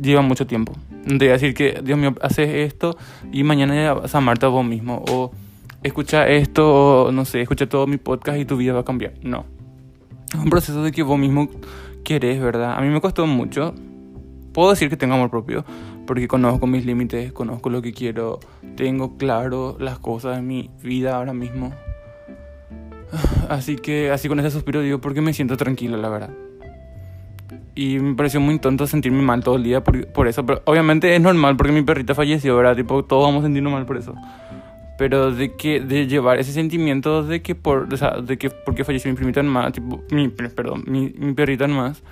lleva 0.00 0.22
mucho 0.22 0.46
tiempo. 0.46 0.72
No 1.04 1.18
decir 1.18 1.54
que, 1.54 1.80
Dios 1.82 1.98
mío, 1.98 2.14
haces 2.20 2.48
esto 2.48 2.96
y 3.32 3.42
mañana 3.42 3.92
a 3.92 4.18
amarte 4.18 4.46
a 4.46 4.48
vos 4.50 4.64
mismo. 4.64 5.04
O 5.10 5.30
escucha 5.82 6.28
esto, 6.28 7.04
o 7.04 7.12
no 7.12 7.24
sé, 7.24 7.40
escucha 7.40 7.68
todo 7.68 7.86
mi 7.86 7.96
podcast 7.96 8.38
y 8.38 8.44
tu 8.44 8.56
vida 8.56 8.72
va 8.72 8.80
a 8.80 8.84
cambiar. 8.84 9.14
No. 9.22 9.46
Es 10.32 10.38
un 10.38 10.50
proceso 10.50 10.82
de 10.82 10.92
que 10.92 11.02
vos 11.02 11.18
mismo 11.18 11.48
querés, 12.04 12.40
¿verdad? 12.40 12.74
A 12.76 12.80
mí 12.80 12.88
me 12.88 13.00
costó 13.00 13.26
mucho. 13.26 13.74
Puedo 14.52 14.70
decir 14.70 14.90
que 14.90 14.96
tengo 14.96 15.14
amor 15.14 15.30
propio 15.30 15.64
porque 16.06 16.26
conozco 16.26 16.66
mis 16.66 16.86
límites, 16.86 17.32
conozco 17.32 17.68
lo 17.68 17.82
que 17.82 17.92
quiero, 17.92 18.40
tengo 18.76 19.18
claro 19.18 19.76
las 19.78 19.98
cosas 19.98 20.36
de 20.36 20.42
mi 20.42 20.70
vida 20.82 21.16
ahora 21.16 21.34
mismo. 21.34 21.74
Así 23.48 23.76
que 23.76 24.10
así 24.10 24.28
con 24.28 24.40
ese 24.40 24.50
suspiro 24.50 24.80
digo 24.80 25.00
porque 25.00 25.20
me 25.20 25.32
siento 25.34 25.56
tranquilo, 25.56 25.96
la 25.96 26.08
verdad. 26.08 26.30
Y 27.78 28.00
me 28.00 28.16
pareció 28.16 28.40
muy 28.40 28.58
tonto 28.58 28.88
sentirme 28.88 29.22
mal 29.22 29.44
todo 29.44 29.54
el 29.54 29.62
día 29.62 29.84
por, 29.84 30.04
por, 30.08 30.26
eso. 30.26 30.44
Pero 30.44 30.62
obviamente 30.64 31.14
es 31.14 31.20
normal 31.20 31.56
porque 31.56 31.72
mi 31.72 31.82
perrita 31.82 32.12
falleció, 32.12 32.56
¿verdad? 32.56 32.74
Tipo, 32.74 33.04
todos 33.04 33.22
vamos 33.22 33.42
a 33.42 33.46
sentirnos 33.46 33.72
mal 33.72 33.86
por 33.86 33.96
eso. 33.96 34.16
Pero 34.98 35.30
de 35.30 35.54
que 35.54 35.78
de 35.78 36.08
llevar 36.08 36.40
ese 36.40 36.50
sentimiento 36.50 37.22
de 37.22 37.40
que 37.40 37.54
por 37.54 37.94
o 37.94 37.96
sea, 37.96 38.16
de 38.20 38.36
que 38.36 38.50
porque 38.50 38.82
falleció 38.82 39.12
mi 39.12 39.16
primita 39.16 39.38
en 39.38 39.46
más, 39.46 39.72
tipo, 39.72 40.02
mi, 40.10 40.26
perdón, 40.26 40.86
mi, 40.88 41.14
mi 41.16 41.34
perrita 41.34 41.66
en 41.66 41.70
más, 41.70 42.02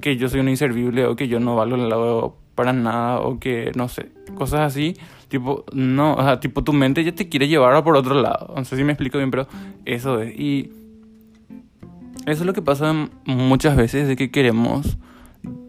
que 0.00 0.16
yo 0.16 0.28
soy 0.28 0.38
un 0.38 0.48
inservible 0.48 1.04
o 1.06 1.16
que 1.16 1.26
yo 1.26 1.40
no 1.40 1.56
valgo 1.56 1.74
el 1.74 1.88
lado 1.88 2.36
para 2.54 2.72
nada 2.72 3.18
o 3.18 3.40
que 3.40 3.72
no 3.74 3.88
sé, 3.88 4.12
cosas 4.36 4.60
así, 4.60 4.96
tipo, 5.26 5.64
no, 5.72 6.14
o 6.14 6.22
sea, 6.22 6.38
tipo 6.38 6.62
tu 6.62 6.72
mente 6.72 7.02
ya 7.02 7.12
te 7.12 7.28
quiere 7.28 7.48
llevar 7.48 7.82
por 7.82 7.96
otro 7.96 8.14
lado. 8.14 8.54
No 8.56 8.64
sé 8.64 8.76
si 8.76 8.84
me 8.84 8.92
explico 8.92 9.18
bien, 9.18 9.32
pero 9.32 9.48
eso 9.84 10.20
es. 10.20 10.38
Y 10.38 10.70
eso 12.26 12.42
es 12.42 12.46
lo 12.46 12.52
que 12.52 12.62
pasa 12.62 13.08
muchas 13.24 13.76
veces, 13.76 14.08
de 14.08 14.16
que 14.16 14.30
queremos 14.30 14.98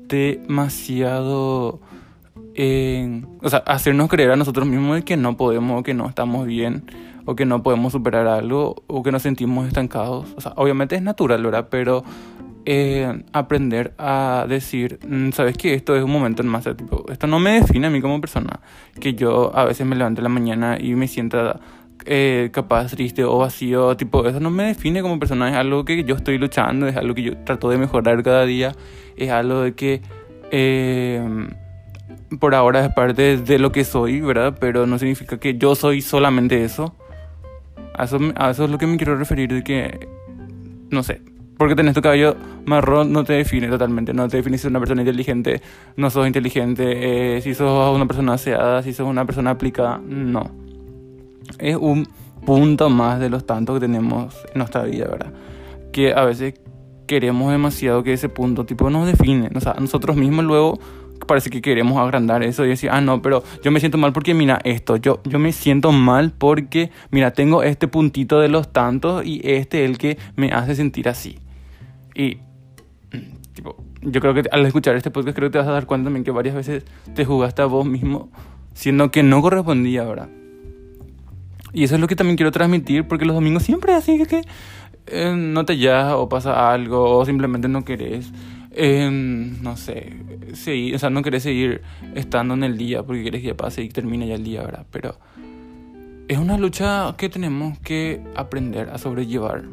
demasiado... 0.08 1.82
o 3.42 3.50
sea, 3.50 3.60
hacernos 3.66 4.10
creer 4.10 4.32
a 4.32 4.36
nosotros 4.36 4.68
mismos 4.68 4.96
de 4.96 5.04
que 5.04 5.18
no 5.18 5.38
podemos, 5.38 5.84
que 5.84 5.94
no 5.94 6.08
estamos 6.08 6.46
bien, 6.46 6.84
o 7.26 7.36
que 7.36 7.46
no 7.46 7.64
podemos 7.64 7.92
superar 7.94 8.28
algo, 8.28 8.84
o 8.88 9.04
que 9.04 9.12
nos 9.12 9.22
sentimos 9.22 9.68
estancados. 9.68 10.34
O 10.36 10.42
sea, 10.42 10.54
obviamente 10.56 10.96
es 10.96 11.02
natural, 11.02 11.44
¿verdad? 11.44 11.68
Pero 11.70 12.04
eh, 12.66 13.24
aprender 13.34 13.94
a 13.98 14.46
decir, 14.48 15.00
mm, 15.08 15.32
sabes 15.32 15.58
que 15.58 15.74
esto 15.74 15.96
es 15.96 16.04
un 16.04 16.12
momento 16.12 16.44
en 16.44 16.48
más, 16.48 16.64
tipo, 16.78 17.06
esto 17.12 17.26
no 17.26 17.40
me 17.40 17.54
define 17.60 17.88
a 17.88 17.90
mí 17.90 18.02
como 18.02 18.22
persona, 18.22 18.60
que 19.00 19.16
yo 19.16 19.56
a 19.56 19.66
veces 19.66 19.88
me 19.88 19.96
levante 19.96 20.20
en 20.20 20.24
la 20.24 20.30
mañana 20.30 20.78
y 20.80 20.94
me 20.94 21.08
sienta 21.08 21.60
eh, 22.06 22.50
capaz 22.52 22.92
triste 22.92 23.24
o 23.24 23.38
vacío, 23.38 23.96
tipo, 23.98 24.26
eso 24.28 24.40
no 24.40 24.50
me 24.50 24.64
define 24.64 25.02
como 25.02 25.20
persona, 25.20 25.50
es 25.50 25.56
algo 25.56 25.86
que 25.86 26.04
yo 26.04 26.16
estoy 26.16 26.38
luchando, 26.38 26.88
es 26.88 26.96
algo 26.96 27.14
que 27.14 27.24
yo 27.24 27.38
trato 27.38 27.70
de 27.70 27.78
mejorar 27.78 28.24
cada 28.24 28.46
día, 28.46 28.74
es 29.16 29.30
algo 29.30 29.62
de 29.62 29.74
que 29.74 30.02
eh, 30.52 31.48
por 32.40 32.56
ahora 32.56 32.86
es 32.86 32.94
parte 32.94 33.38
de 33.38 33.60
lo 33.60 33.72
que 33.72 33.84
soy, 33.84 34.22
¿verdad? 34.22 34.58
Pero 34.60 34.88
no 34.88 34.98
significa 34.98 35.38
que 35.38 35.58
yo 35.58 35.76
soy 35.76 36.02
solamente 36.02 36.64
eso. 36.64 36.96
A 37.94 38.06
eso, 38.06 38.18
eso 38.18 38.66
es 38.66 38.70
lo 38.70 38.78
que 38.78 38.88
me 38.88 38.98
quiero 38.98 39.18
referir, 39.18 39.54
de 39.54 39.64
que, 39.64 40.08
no 40.90 41.04
sé, 41.04 41.22
porque 41.58 41.76
tenés 41.76 41.94
tu 41.94 42.02
cabello 42.02 42.36
marrón 42.66 43.12
no 43.12 43.24
te 43.24 43.34
define 43.34 43.68
totalmente, 43.68 44.14
no 44.14 44.28
te 44.28 44.38
define 44.38 44.58
si 44.58 44.64
sos 44.64 44.70
una 44.70 44.80
persona 44.80 45.02
inteligente, 45.02 45.62
no 45.98 46.10
sos 46.10 46.26
inteligente, 46.26 47.38
eh, 47.38 47.42
si 47.42 47.54
sos 47.54 47.96
una 47.96 48.08
persona 48.08 48.34
aseada, 48.34 48.82
si 48.82 48.94
sos 48.94 49.08
una 49.08 49.26
persona 49.26 49.52
aplicada, 49.52 50.00
no 50.04 50.71
es 51.62 51.78
un 51.78 52.08
punto 52.46 52.90
más 52.90 53.20
de 53.20 53.30
los 53.30 53.46
tantos 53.46 53.76
que 53.76 53.88
tenemos 53.88 54.36
en 54.54 54.60
nuestra 54.60 54.84
vida, 54.84 55.08
¿verdad? 55.08 55.32
Que 55.92 56.14
a 56.14 56.26
veces 56.26 56.56
queremos 57.08 57.52
demasiado 57.52 58.04
que 58.04 58.14
ese 58.14 58.30
punto 58.30 58.66
tipo 58.66 58.90
nos 58.90 59.06
define. 59.06 59.50
O 59.56 59.60
sea, 59.60 59.76
nosotros 59.80 60.16
mismos 60.16 60.46
luego 60.46 60.80
parece 61.28 61.50
que 61.50 61.62
queremos 61.62 61.98
agrandar 61.98 62.44
eso 62.44 62.66
y 62.66 62.70
decir, 62.70 62.90
ah, 62.92 63.00
no, 63.00 63.22
pero 63.22 63.44
yo 63.64 63.72
me 63.72 63.80
siento 63.80 63.98
mal 63.98 64.12
porque 64.12 64.34
mira 64.34 64.60
esto, 64.64 64.98
yo, 64.98 65.22
yo 65.24 65.40
me 65.40 65.52
siento 65.52 65.92
mal 65.92 66.34
porque, 66.38 66.92
mira, 67.12 67.32
tengo 67.32 67.64
este 67.64 67.88
puntito 67.88 68.40
de 68.40 68.50
los 68.50 68.74
tantos 68.74 69.26
y 69.26 69.40
este 69.44 69.84
es 69.84 69.90
el 69.90 69.98
que 69.98 70.18
me 70.36 70.52
hace 70.52 70.76
sentir 70.76 71.08
así. 71.08 71.38
Y, 72.16 72.40
tipo, 73.54 73.78
yo 74.02 74.20
creo 74.20 74.34
que 74.34 74.44
al 74.52 74.66
escuchar 74.66 74.96
este 74.96 75.12
podcast 75.12 75.36
creo 75.36 75.50
que 75.50 75.54
te 75.54 75.60
vas 75.60 75.68
a 75.68 75.72
dar 75.72 75.86
cuenta 75.86 76.06
también 76.06 76.24
que 76.24 76.32
varias 76.32 76.56
veces 76.56 76.84
te 77.14 77.24
jugaste 77.24 77.62
a 77.62 77.66
vos 77.66 77.86
mismo 77.86 78.30
siendo 78.74 79.12
que 79.12 79.22
no 79.22 79.42
correspondía, 79.42 80.04
¿verdad? 80.04 80.30
Y 81.74 81.84
eso 81.84 81.96
es 81.96 82.02
lo 82.02 82.08
que 82.08 82.16
también 82.16 82.38
quiero 82.38 82.52
transmitir, 82.52 83.08
porque 83.08 83.26
los 83.26 83.36
domingos 83.36 83.64
siempre 83.64 83.94
así 83.94 84.24
que, 84.26 84.42
eh, 85.08 85.34
no 85.36 85.66
te 85.66 85.78
ya 85.78 86.18
o 86.18 86.30
pasa 86.30 86.72
algo, 86.72 87.18
o 87.18 87.26
simplemente 87.26 87.68
no 87.68 87.84
querés, 87.84 88.32
eh, 88.72 89.10
no 89.12 89.78
sé, 89.78 90.14
seguir, 90.54 90.96
o 90.96 91.00
sea, 91.00 91.10
no 91.10 91.22
querés 91.22 91.44
seguir 91.44 91.82
estando 92.16 92.54
en 92.54 92.64
el 92.64 92.78
día 92.78 93.04
porque 93.04 93.24
querés 93.24 93.42
que 93.42 93.48
ya 93.48 93.58
pase 93.58 93.84
y 93.84 93.90
termine 93.90 94.28
ya 94.28 94.36
el 94.36 94.44
día, 94.44 94.64
¿verdad? 94.64 94.86
Pero 94.92 95.18
es 96.28 96.38
una 96.38 96.58
lucha 96.58 97.16
que 97.18 97.28
tenemos 97.30 97.78
que 97.80 98.22
aprender 98.36 98.90
a 98.90 98.98
sobrellevar. 98.98 99.64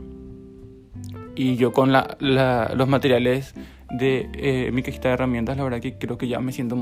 Y 1.36 1.54
yo 1.54 1.72
con 1.72 1.92
la, 1.92 2.16
los 2.18 2.88
materiales 2.88 3.54
de 3.90 4.28
eh, 4.34 4.70
mi 4.72 4.82
cajita 4.82 5.08
de 5.08 5.14
herramientas, 5.14 5.56
la 5.56 5.62
verdad 5.62 5.80
que 5.80 5.96
creo 5.96 6.18
que 6.18 6.26
ya 6.26 6.40
me 6.40 6.50
siento 6.50 6.76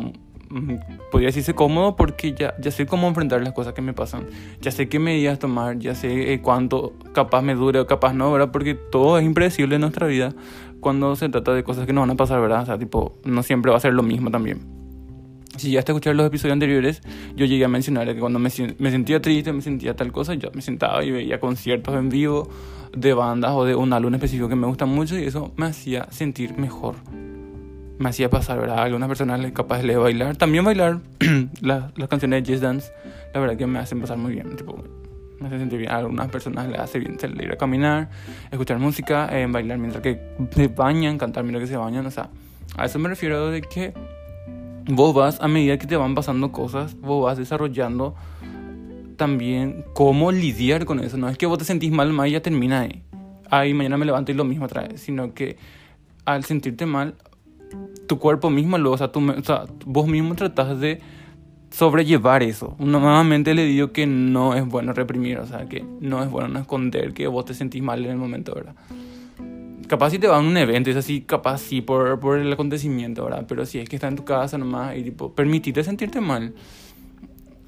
podría 1.10 1.28
decirse 1.28 1.54
cómodo 1.54 1.96
porque 1.96 2.32
ya, 2.32 2.54
ya 2.60 2.70
sé 2.70 2.86
cómo 2.86 3.08
enfrentar 3.08 3.42
las 3.42 3.52
cosas 3.52 3.74
que 3.74 3.82
me 3.82 3.92
pasan. 3.92 4.26
Ya 4.60 4.70
sé 4.70 4.88
qué 4.88 4.98
medidas 4.98 5.38
tomar, 5.38 5.78
ya 5.78 5.94
sé 5.94 6.32
eh, 6.32 6.40
cuánto 6.40 6.94
capaz 7.12 7.42
me 7.42 7.54
dure 7.54 7.80
o 7.80 7.86
capaz 7.86 8.12
no, 8.12 8.32
¿verdad? 8.32 8.50
Porque 8.52 8.74
todo 8.74 9.18
es 9.18 9.24
impredecible 9.24 9.76
en 9.76 9.82
nuestra 9.82 10.06
vida 10.06 10.34
cuando 10.80 11.16
se 11.16 11.28
trata 11.28 11.52
de 11.52 11.64
cosas 11.64 11.86
que 11.86 11.92
no 11.92 12.00
van 12.00 12.10
a 12.10 12.14
pasar, 12.14 12.40
¿verdad? 12.40 12.62
O 12.62 12.66
sea, 12.66 12.78
tipo, 12.78 13.18
no 13.24 13.42
siempre 13.42 13.70
va 13.70 13.78
a 13.78 13.80
ser 13.80 13.92
lo 13.92 14.02
mismo 14.02 14.30
también. 14.30 14.60
Si 15.56 15.70
ya 15.70 15.78
hasta 15.78 15.92
escuchar 15.92 16.14
los 16.14 16.26
episodios 16.26 16.52
anteriores, 16.52 17.00
yo 17.34 17.46
llegué 17.46 17.64
a 17.64 17.68
mencionar 17.68 18.06
que 18.12 18.20
cuando 18.20 18.38
me, 18.38 18.50
me 18.78 18.90
sentía 18.90 19.22
triste, 19.22 19.52
me 19.52 19.62
sentía 19.62 19.96
tal 19.96 20.12
cosa, 20.12 20.34
yo 20.34 20.50
me 20.52 20.60
sentaba 20.60 21.02
y 21.02 21.10
veía 21.10 21.40
conciertos 21.40 21.94
en 21.94 22.10
vivo 22.10 22.48
de 22.94 23.14
bandas 23.14 23.52
o 23.52 23.64
de 23.64 23.74
un 23.74 23.92
álbum 23.92 24.14
específico 24.14 24.48
que 24.48 24.56
me 24.56 24.66
gusta 24.66 24.86
mucho 24.86 25.18
y 25.18 25.24
eso 25.24 25.52
me 25.56 25.66
hacía 25.66 26.06
sentir 26.10 26.56
mejor 26.58 26.96
me 27.98 28.08
hacía 28.08 28.28
pasar, 28.30 28.60
¿verdad? 28.60 28.80
Algunas 28.80 29.08
personas 29.08 29.40
capaces 29.52 29.86
de 29.86 29.96
bailar. 29.96 30.36
También 30.36 30.64
bailar 30.64 31.00
las, 31.60 31.96
las 31.96 32.08
canciones 32.08 32.44
de 32.44 32.52
Just 32.52 32.62
Dance, 32.62 32.92
la 33.32 33.40
verdad 33.40 33.56
que 33.56 33.66
me 33.66 33.78
hacen 33.78 34.00
pasar 34.00 34.18
muy 34.18 34.32
bien. 34.32 34.56
Tipo, 34.56 34.82
me 35.40 35.48
hace 35.48 35.58
sentir 35.58 35.78
bien. 35.78 35.90
A 35.90 35.96
algunas 35.98 36.28
personas 36.28 36.68
les 36.68 36.78
hace 36.78 36.98
bien 36.98 37.18
salir 37.18 37.50
a 37.50 37.56
caminar, 37.56 38.10
escuchar 38.50 38.78
música, 38.78 39.28
eh, 39.32 39.46
bailar 39.48 39.78
mientras 39.78 40.02
que 40.02 40.20
se 40.50 40.68
bañan, 40.68 41.18
cantar 41.18 41.44
mientras 41.44 41.62
que 41.64 41.72
se 41.72 41.76
bañan. 41.76 42.06
O 42.06 42.10
sea, 42.10 42.30
a 42.76 42.84
eso 42.84 42.98
me 42.98 43.08
refiero 43.08 43.50
de 43.50 43.62
que 43.62 43.94
vos 44.88 45.14
vas, 45.14 45.40
a 45.40 45.48
medida 45.48 45.78
que 45.78 45.86
te 45.86 45.96
van 45.96 46.14
pasando 46.14 46.52
cosas, 46.52 46.98
vos 47.00 47.24
vas 47.24 47.38
desarrollando 47.38 48.14
también 49.16 49.84
cómo 49.94 50.30
lidiar 50.32 50.84
con 50.84 51.00
eso. 51.00 51.16
No 51.16 51.28
es 51.28 51.38
que 51.38 51.46
vos 51.46 51.58
te 51.58 51.64
sentís 51.64 51.90
mal, 51.90 52.14
y 52.26 52.30
ya 52.30 52.40
termina 52.40 52.80
ahí. 52.80 53.02
Ahí 53.50 53.74
mañana 53.74 53.96
me 53.96 54.04
levanto 54.04 54.32
y 54.32 54.34
lo 54.34 54.44
mismo 54.44 54.66
otra 54.66 54.82
vez. 54.82 55.00
Sino 55.00 55.32
que 55.34 55.56
al 56.24 56.44
sentirte 56.44 56.86
mal, 56.86 57.14
tu 58.06 58.18
cuerpo 58.18 58.50
mismo, 58.50 58.78
lo, 58.78 58.92
o, 58.92 58.98
sea, 58.98 59.10
o 59.14 59.44
sea, 59.44 59.64
vos 59.84 60.06
mismo 60.06 60.34
tratás 60.34 60.78
de 60.80 61.00
sobrellevar 61.70 62.42
eso. 62.42 62.74
Nuevamente 62.78 63.54
le 63.54 63.64
digo 63.64 63.92
que 63.92 64.06
no 64.06 64.54
es 64.54 64.66
bueno 64.66 64.92
reprimir, 64.92 65.38
o 65.38 65.46
sea, 65.46 65.68
que 65.68 65.84
no 66.00 66.22
es 66.22 66.30
bueno 66.30 66.48
no 66.48 66.60
esconder 66.60 67.12
que 67.12 67.26
vos 67.26 67.44
te 67.44 67.54
sentís 67.54 67.82
mal 67.82 68.04
en 68.04 68.12
el 68.12 68.16
momento, 68.16 68.54
¿verdad? 68.54 68.74
Capaz 69.88 70.10
si 70.10 70.18
te 70.18 70.26
va 70.26 70.36
a 70.36 70.40
un 70.40 70.56
evento, 70.56 70.90
es 70.90 70.96
así, 70.96 71.20
capaz 71.20 71.58
sí 71.58 71.80
por, 71.80 72.18
por 72.18 72.38
el 72.38 72.52
acontecimiento, 72.52 73.24
¿verdad? 73.24 73.44
Pero 73.46 73.64
si 73.66 73.78
es 73.78 73.88
que 73.88 73.96
está 73.96 74.08
en 74.08 74.16
tu 74.16 74.24
casa 74.24 74.58
nomás 74.58 74.96
y 74.96 75.02
tipo, 75.02 75.32
permitite 75.32 75.84
sentirte 75.84 76.20
mal. 76.20 76.54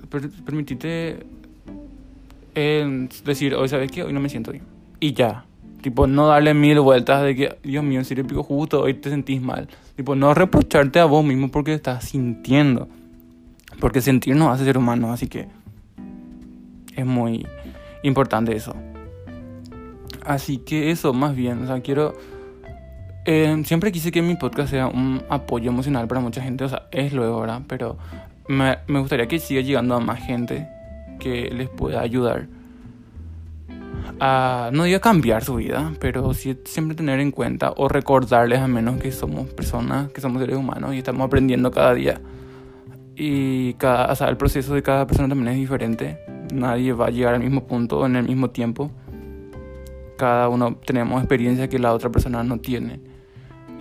Per, 0.09 0.31
permitite 0.31 1.27
eh, 2.55 3.09
decir, 3.25 3.55
hoy 3.55 3.69
sabes 3.69 3.91
que 3.93 4.03
hoy 4.03 4.13
no 4.13 4.21
me 4.21 4.29
siento 4.29 4.51
bien. 4.51 4.65
Y 5.01 5.13
ya. 5.13 5.45
Tipo, 5.81 6.09
no 6.09 6.27
darle 6.27 6.55
mil 6.55 6.81
vueltas 6.81 7.23
de 7.23 7.37
que, 7.37 7.59
Dios 7.63 7.85
mío, 7.85 8.03
si 8.05 8.15
le 8.15 8.25
pico 8.25 8.43
justo, 8.43 8.83
hoy 8.83 8.95
te 8.95 9.11
sentís 9.11 9.41
mal. 9.41 9.69
Tipo, 9.97 10.17
no 10.17 10.35
reprocharte 10.35 10.99
a 10.99 11.05
vos 11.05 11.25
mismo 11.25 11.51
porque 11.51 11.73
estás 11.73 12.05
sintiendo. 12.05 12.89
Porque 13.81 14.01
sentir 14.01 14.35
nos 14.35 14.49
hace 14.53 14.65
ser 14.65 14.77
humanos, 14.77 15.11
así 15.11 15.29
que 15.29 15.47
es 16.97 17.07
muy 17.07 17.47
importante 18.03 18.57
eso. 18.57 18.75
Así 20.25 20.59
que 20.59 20.91
eso, 20.91 21.13
más 21.13 21.37
bien, 21.37 21.63
o 21.63 21.67
sea, 21.67 21.81
quiero... 21.81 22.15
Eh, 23.25 23.63
siempre 23.65 23.93
quise 23.93 24.11
que 24.11 24.23
mi 24.23 24.37
podcast 24.37 24.71
sea 24.71 24.87
un 24.89 25.23
apoyo 25.29 25.71
emocional 25.71 26.09
para 26.09 26.21
mucha 26.21 26.43
gente, 26.43 26.65
o 26.65 26.69
sea, 26.69 26.89
es 26.91 27.13
luego, 27.13 27.35
ahora, 27.35 27.63
Pero 27.69 27.99
me 28.49 29.01
gustaría 29.01 29.29
que 29.29 29.39
siga 29.39 29.61
llegando 29.61 29.95
a 29.95 30.01
más 30.01 30.25
gente 30.25 30.67
que 31.21 31.51
les 31.51 31.69
pueda 31.69 32.01
ayudar 32.01 32.49
a, 34.21 34.71
no 34.73 34.85
digo 34.85 35.01
cambiar 35.01 35.45
su 35.45 35.57
vida, 35.57 35.93
pero 36.01 36.35
sí 36.35 36.59
siempre 36.65 36.97
tener 36.97 37.21
en 37.21 37.31
cuenta 37.31 37.73
o 37.77 37.89
recordarles 37.89 38.61
al 38.61 38.71
menos 38.71 39.01
que 39.01 39.13
somos 39.13 39.49
personas, 39.49 40.11
que 40.11 40.21
somos 40.21 40.41
seres 40.41 40.57
humanos 40.57 40.95
y 40.95 40.99
estamos 40.99 41.27
aprendiendo 41.27 41.71
cada 41.71 41.95
día. 41.95 42.21
Y 43.17 43.75
cada, 43.75 44.13
o 44.13 44.15
sea, 44.15 44.29
el 44.29 44.37
proceso 44.37 44.75
de 44.75 44.83
cada 44.83 45.07
persona 45.07 45.29
también 45.29 45.49
es 45.53 45.59
diferente. 45.59 46.19
Nadie 46.53 46.93
va 46.93 47.07
a 47.07 47.11
llegar 47.11 47.35
al 47.35 47.41
mismo 47.41 47.67
punto 47.67 48.07
en 48.07 48.17
el 48.17 48.27
mismo 48.27 48.51
tiempo. 48.51 48.91
Cada 50.17 50.49
uno 50.49 50.77
tenemos 50.77 51.21
experiencia 51.21 51.69
que 51.69 51.79
la 51.79 51.93
otra 51.93 52.11
persona 52.11 52.43
no 52.45 52.59
tiene. 52.59 53.01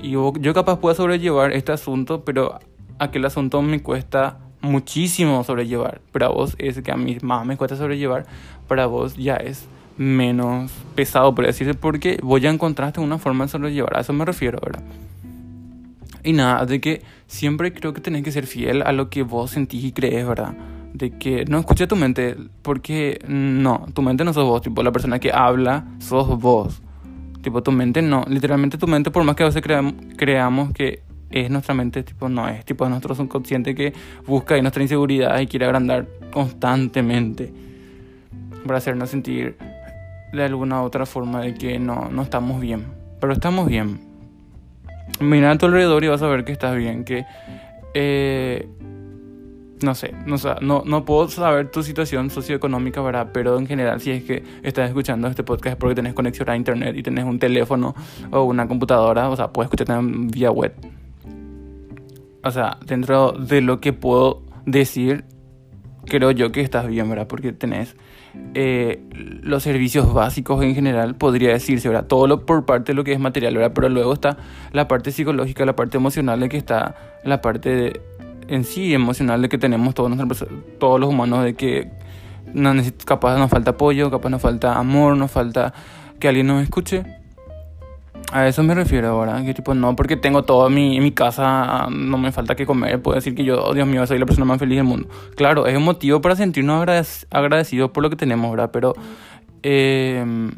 Y 0.01 0.12
yo, 0.12 0.34
capaz 0.53 0.79
puedo 0.79 0.94
sobrellevar 0.96 1.51
este 1.51 1.72
asunto, 1.72 2.24
pero 2.24 2.60
aquel 3.00 3.25
asunto 3.25 3.62
me 3.62 3.82
cuesta 3.82 4.39
muchísimo 4.62 5.44
sobrellevar. 5.44 6.01
Pero 6.12 6.25
a 6.25 6.29
vos 6.29 6.56
es 6.60 6.82
que 6.82 6.91
a 6.91 6.98
mí 6.98 7.17
más 7.22 7.46
me 7.46 7.58
cuesta 7.58 7.75
sobrellevar. 7.75 8.25
Para 8.67 8.86
vos 8.86 9.15
ya 9.17 9.36
es 9.36 9.67
menos 9.98 10.72
pesado, 10.96 11.34
por 11.34 11.46
decirse, 11.46 11.74
porque 11.74 12.20
voy 12.22 12.46
a 12.46 12.50
encontrarte 12.50 13.00
una 13.00 13.18
forma 13.18 13.46
de 13.46 13.50
sobrellevar. 13.50 13.98
A 13.98 14.01
eso 14.01 14.13
me 14.13 14.25
refiero, 14.25 14.60
¿verdad? 14.63 14.84
Y 16.24 16.34
nada, 16.34 16.66
de 16.66 16.82
que 16.82 17.01
siempre 17.27 17.74
creo 17.74 17.94
que 17.94 18.01
tenés 18.01 18.24
que 18.24 18.32
ser 18.32 18.48
fiel 18.48 18.82
a 18.82 18.92
lo 18.92 19.10
que 19.10 19.24
vos 19.24 19.51
sentís 19.51 19.84
y 19.84 19.92
crees, 19.92 20.27
¿verdad? 20.27 20.56
de 20.98 21.12
que 21.12 21.46
no 21.46 21.60
escuche 21.60 21.88
tu 21.88 21.96
mente, 21.96 22.36
porque 22.62 23.20
no, 23.27 23.86
tu 23.94 24.01
mente 24.01 24.24
no 24.24 24.34
sos 24.34 24.46
vos, 24.46 24.62
tipo, 24.62 24.82
la 24.84 24.92
persona 24.92 25.20
que 25.20 25.32
habla 25.32 25.86
sos 26.00 26.39
vos. 26.39 26.82
Tipo, 27.42 27.62
tu 27.62 27.72
mente 27.72 28.01
no, 28.01 28.25
literalmente 28.27 28.77
tu 28.77 28.88
mente, 28.88 29.12
por 29.12 29.24
más 29.24 29.36
que 29.36 29.44
a 29.44 29.46
veces 29.46 29.62
creamos, 29.62 30.74
que 30.74 31.04
es 31.30 31.50
nuestra 31.50 31.74
mente, 31.74 32.04
tipo, 32.04 32.30
no 32.30 32.48
es, 32.48 32.66
tipo, 32.66 32.84
es 32.84 32.89
nuestro 32.89 33.13
subconsciente 33.16 33.75
que 33.75 33.94
busca 34.25 34.56
ahí 34.56 34.62
nuestra 34.62 34.82
inseguridad 34.82 35.39
y 35.39 35.48
quiere 35.48 35.66
agrandar 35.66 36.08
constantemente 36.32 37.54
para 38.66 38.80
hacernos 38.80 39.10
sentir 39.10 39.56
de 40.31 40.43
alguna 40.43 40.84
otra 40.84 41.05
forma 41.05 41.41
de 41.41 41.53
que 41.53 41.79
no, 41.79 42.10
no 42.12 42.22
estamos 42.22 42.60
bien. 42.60 42.86
Pero 43.19 43.34
estamos 43.34 43.67
bien. 43.67 44.00
Mira 45.19 45.51
a 45.51 45.57
tu 45.57 45.65
alrededor 45.65 46.03
y 46.03 46.07
vas 46.07 46.22
a 46.22 46.27
ver 46.27 46.46
que 46.46 46.51
estás 46.51 46.75
bien, 46.75 47.03
que... 47.03 47.25
Eh, 47.93 48.67
no 49.81 49.93
sé, 49.93 50.13
no, 50.25 50.38
no, 50.62 50.84
no 50.86 51.05
puedo 51.05 51.27
saber 51.29 51.69
tu 51.69 51.84
situación 51.84 52.29
socioeconómica, 52.29 53.01
¿verdad? 53.01 53.29
Pero 53.31 53.57
en 53.57 53.67
general, 53.67 54.01
si 54.01 54.12
es 54.12 54.24
que 54.24 54.43
estás 54.63 54.88
escuchando 54.88 55.27
este 55.27 55.43
podcast 55.43 55.74
es 55.74 55.75
porque 55.75 55.96
tenés 55.96 56.13
conexión 56.13 56.50
a 56.50 56.55
internet 56.55 56.96
y 56.98 57.03
tenés 57.03 57.25
un 57.25 57.38
teléfono 57.38 57.96
o 58.31 58.43
una 58.43 58.67
computadora, 58.67 59.29
o 59.29 59.36
sea, 59.36 59.51
puedes 59.51 59.72
escuchar 59.72 60.00
vía 60.03 60.51
web. 60.51 60.74
O 62.43 62.51
sea, 62.51 62.77
dentro 62.86 63.34
de 63.34 63.62
lo 63.62 63.79
que 63.79 63.93
puedo 63.93 64.41
decir, 64.65 65.25
creo 66.08 66.32
yo 66.32 66.52
que 66.52 66.62
estás 66.62 66.88
bien, 66.88 67.10
¿verdad? 67.10 67.28
Porque 67.28 67.54
tenés 67.54 67.96
eh, 68.54 69.02
los 69.42 69.64
servicios 69.64 70.14
básicos 70.14 70.64
en 70.64 70.76
general, 70.76 71.16
podría 71.16 71.50
decirse, 71.50 71.88
¿verdad? 71.90 72.06
Todo 72.06 72.28
lo, 72.28 72.46
por 72.46 72.66
parte 72.66 72.92
de 72.92 72.96
lo 72.96 73.04
que 73.04 73.14
es 73.14 73.20
material, 73.20 73.56
¿verdad? 73.56 73.72
Pero 73.74 73.90
luego 73.90 74.14
está 74.14 74.38
la 74.72 74.88
parte 74.88 75.12
psicológica, 75.12 75.66
la 75.66 75.76
parte 75.76 75.98
emocional, 75.98 76.40
de 76.40 76.50
que 76.50 76.58
está 76.58 76.96
la 77.24 77.42
parte 77.42 78.02
en 78.48 78.64
sí 78.64 78.94
emocional 78.94 79.42
de 79.42 79.50
que 79.50 79.58
tenemos 79.58 79.94
todos, 79.94 80.12
todos 80.80 81.00
los 81.00 81.10
humanos, 81.10 81.44
de 81.44 81.56
que 81.56 81.90
capaz 83.06 83.38
nos 83.38 83.50
falta 83.50 83.72
apoyo, 83.72 84.10
capaz 84.10 84.30
nos 84.30 84.42
falta 84.42 84.78
amor, 84.78 85.18
nos 85.18 85.32
falta 85.32 85.74
que 86.20 86.28
alguien 86.28 86.48
nos 86.48 86.64
escuche. 86.64 87.16
A 88.34 88.46
eso 88.46 88.62
me 88.62 88.75
refiero 88.75 89.07
ahora, 89.07 89.41
que 89.46 89.53
tipo, 89.53 89.74
no 89.74 89.96
porque 89.96 90.17
tengo 90.17 90.43
todo 90.43 90.67
en 90.67 90.74
mi, 90.74 90.98
en 90.98 91.03
mi 91.03 91.12
casa, 91.12 91.88
no 91.89 92.17
me 92.17 92.34
falta 92.34 92.55
que 92.55 92.65
comer, 92.65 93.01
puedo 93.01 93.15
decir 93.15 93.34
que 93.34 93.46
yo, 93.46 93.63
oh, 93.63 93.74
Dios 93.74 93.88
mío, 93.88 94.05
soy 94.05 94.19
la 94.19 94.25
persona 94.25 94.46
más 94.46 94.60
feliz 94.60 94.75
del 94.77 94.84
mundo. 94.84 95.07
Claro, 95.36 95.65
es 95.65 95.77
un 95.77 95.84
motivo 95.84 96.19
para 96.19 96.36
sentirnos 96.36 96.86
agradecidos 97.31 97.91
por 97.91 98.03
lo 98.03 98.10
que 98.10 98.17
tenemos, 98.17 98.51
¿verdad? 98.51 98.69
Pero 98.74 98.96
em, 99.63 100.51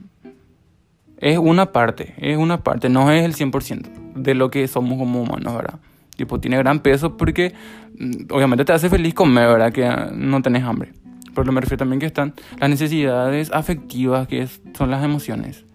es 1.18 1.38
una 1.38 1.72
parte, 1.72 2.16
es 2.18 2.38
una 2.38 2.64
parte, 2.64 2.90
no 2.90 3.12
es 3.12 3.24
el 3.24 3.36
100% 3.36 3.88
de 4.16 4.34
lo 4.34 4.50
que 4.50 4.68
somos 4.68 4.98
como 4.98 5.22
humanos, 5.22 5.56
¿verdad? 5.56 5.80
Tipo, 6.16 6.40
tiene 6.40 6.58
gran 6.58 6.80
peso 6.80 7.18
porque 7.18 7.54
mm, 8.00 8.34
obviamente 8.34 8.66
te 8.66 8.74
hace 8.74 8.90
feliz 8.90 9.14
comer, 9.14 9.48
¿verdad? 9.48 9.72
Que 9.72 9.88
no 10.16 10.42
tenés 10.42 10.64
hambre. 10.64 10.94
Pero 11.36 11.52
me 11.52 11.62
refiero 11.62 11.78
también 11.78 12.00
que 12.00 12.08
están 12.08 12.34
las 12.60 12.70
necesidades 12.70 13.52
afectivas, 13.54 14.28
que 14.28 14.48
son 14.76 14.90
las 14.90 15.04
emociones 15.04 15.69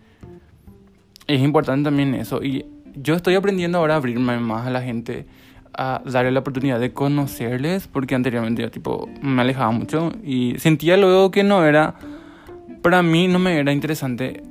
es 1.27 1.41
importante 1.41 1.85
también 1.85 2.15
eso. 2.15 2.43
Y 2.43 2.67
yo 2.95 3.15
estoy 3.15 3.35
aprendiendo 3.35 3.79
ahora 3.79 3.95
a 3.95 3.97
abrirme 3.99 4.39
más 4.39 4.67
a 4.67 4.71
la 4.71 4.83
gente, 4.83 5.27
a 5.73 6.03
darle 6.05 6.31
la 6.31 6.41
oportunidad 6.41 6.79
de 6.81 6.93
conocerles, 6.93 7.89
porque 7.89 8.15
anteriormente 8.15 8.63
yo 8.63 8.71
tipo 8.71 9.09
me 9.23 9.43
alejaba 9.43 9.71
mucho 9.71 10.13
y 10.23 10.55
sentía 10.59 10.97
luego 10.97 11.31
que 11.31 11.43
no 11.43 11.65
era, 11.65 11.95
para 12.83 13.03
mí 13.03 13.29
no 13.29 13.39
me 13.39 13.59
era 13.59 13.73
interesante, 13.73 14.43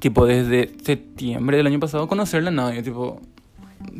tipo 0.00 0.26
desde 0.26 0.70
septiembre 0.82 1.56
del 1.56 1.66
año 1.66 1.80
pasado, 1.80 2.08
conocerle 2.08 2.48
a 2.48 2.52
nadie, 2.52 2.82
tipo... 2.82 3.20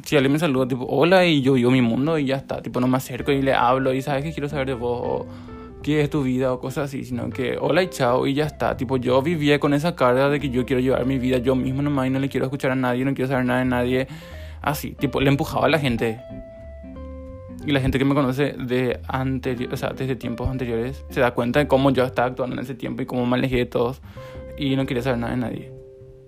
Si 0.05 0.17
alguien 0.17 0.33
me 0.33 0.39
saluda, 0.39 0.67
tipo, 0.67 0.87
hola, 0.89 1.27
y 1.27 1.43
yo 1.43 1.53
vivo 1.53 1.71
mi 1.71 1.83
mundo 1.83 2.19
y 2.19 2.25
ya 2.25 2.37
está, 2.37 2.63
tipo, 2.63 2.81
no 2.81 2.89
me 2.89 2.97
acerco 2.97 3.31
y 3.31 3.43
le 3.43 3.53
hablo 3.53 3.93
y 3.93 4.01
sabes 4.01 4.25
que 4.25 4.33
quiero 4.33 4.49
saber 4.49 4.69
de 4.69 4.75
vos, 4.75 5.27
qué 5.87 6.01
es 6.01 6.11
tu 6.11 6.25
vida 6.25 6.53
o 6.53 6.59
cosas 6.59 6.87
así, 6.87 7.05
sino 7.05 7.31
que 7.31 7.59
hola 7.61 7.81
y 7.81 7.89
chao 7.91 8.27
y 8.27 8.35
ya 8.35 8.45
está. 8.45 8.77
Tipo, 8.77 8.97
yo 8.97 9.23
vivía 9.23 9.61
con 9.61 9.73
esa 9.73 9.95
carga 9.95 10.29
de 10.29 10.41
que 10.41 10.51
yo 10.51 10.67
quiero 10.67 10.83
llevar 10.83 11.07
mi 11.07 11.17
vida 11.17 11.39
yo 11.39 11.55
mismo 11.55 11.81
nomás 11.81 12.09
y 12.09 12.11
no 12.11 12.19
le 12.19 12.29
quiero 12.29 12.47
escuchar 12.47 12.73
a 12.73 12.75
nadie, 12.75 13.05
no 13.05 13.15
quiero 13.15 13.29
saber 13.29 13.45
nada 13.45 13.61
de 13.61 13.67
nadie. 13.67 14.09
Así, 14.63 14.97
tipo, 14.99 15.21
le 15.21 15.29
empujaba 15.29 15.67
a 15.67 15.69
la 15.69 15.79
gente. 15.79 16.19
Y 17.65 17.71
la 17.71 17.81
gente 17.81 18.01
que 18.01 18.05
me 18.05 18.17
conoce 18.17 18.55
de 18.55 18.99
anterior, 19.07 19.73
o 19.73 19.77
sea, 19.77 19.91
desde 19.91 20.17
tiempos 20.17 20.49
anteriores 20.49 21.05
se 21.09 21.21
da 21.21 21.35
cuenta 21.35 21.61
de 21.61 21.69
cómo 21.69 21.93
yo 21.93 22.05
estaba 22.05 22.27
actuando 22.29 22.57
en 22.57 22.63
ese 22.63 22.75
tiempo 22.75 23.03
y 23.03 23.07
cómo 23.07 23.25
me 23.25 23.37
alejé 23.37 23.59
de 23.59 23.67
todos 23.67 24.03
y 24.59 24.75
no 24.75 24.87
quería 24.87 25.05
saber 25.05 25.21
nada 25.21 25.35
de 25.35 25.41
nadie. 25.41 25.73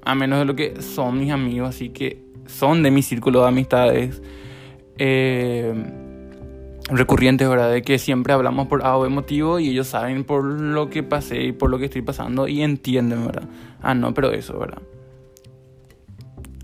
A 0.02 0.14
menos 0.14 0.38
de 0.38 0.44
lo 0.44 0.54
que 0.54 0.80
son 0.82 1.18
mis 1.18 1.32
amigos, 1.32 1.70
así 1.70 1.88
que 1.88 2.22
son 2.46 2.84
de 2.84 2.92
mi 2.92 3.02
círculo 3.02 3.42
de 3.42 3.48
amistades. 3.48 4.22
Eh, 4.98 5.74
recurrentes, 6.88 7.48
¿verdad? 7.48 7.70
De 7.70 7.82
que 7.82 7.98
siempre 7.98 8.32
hablamos 8.32 8.66
por 8.66 8.84
algo 8.84 9.06
emotivo 9.06 9.58
y 9.58 9.68
ellos 9.68 9.88
saben 9.88 10.24
por 10.24 10.44
lo 10.44 10.90
que 10.90 11.02
pasé 11.02 11.44
y 11.44 11.52
por 11.52 11.70
lo 11.70 11.78
que 11.78 11.86
estoy 11.86 12.02
pasando 12.02 12.48
y 12.48 12.62
entienden, 12.62 13.26
¿verdad? 13.26 13.48
Ah, 13.82 13.94
no, 13.94 14.14
pero 14.14 14.32
eso, 14.32 14.58
¿verdad? 14.58 14.82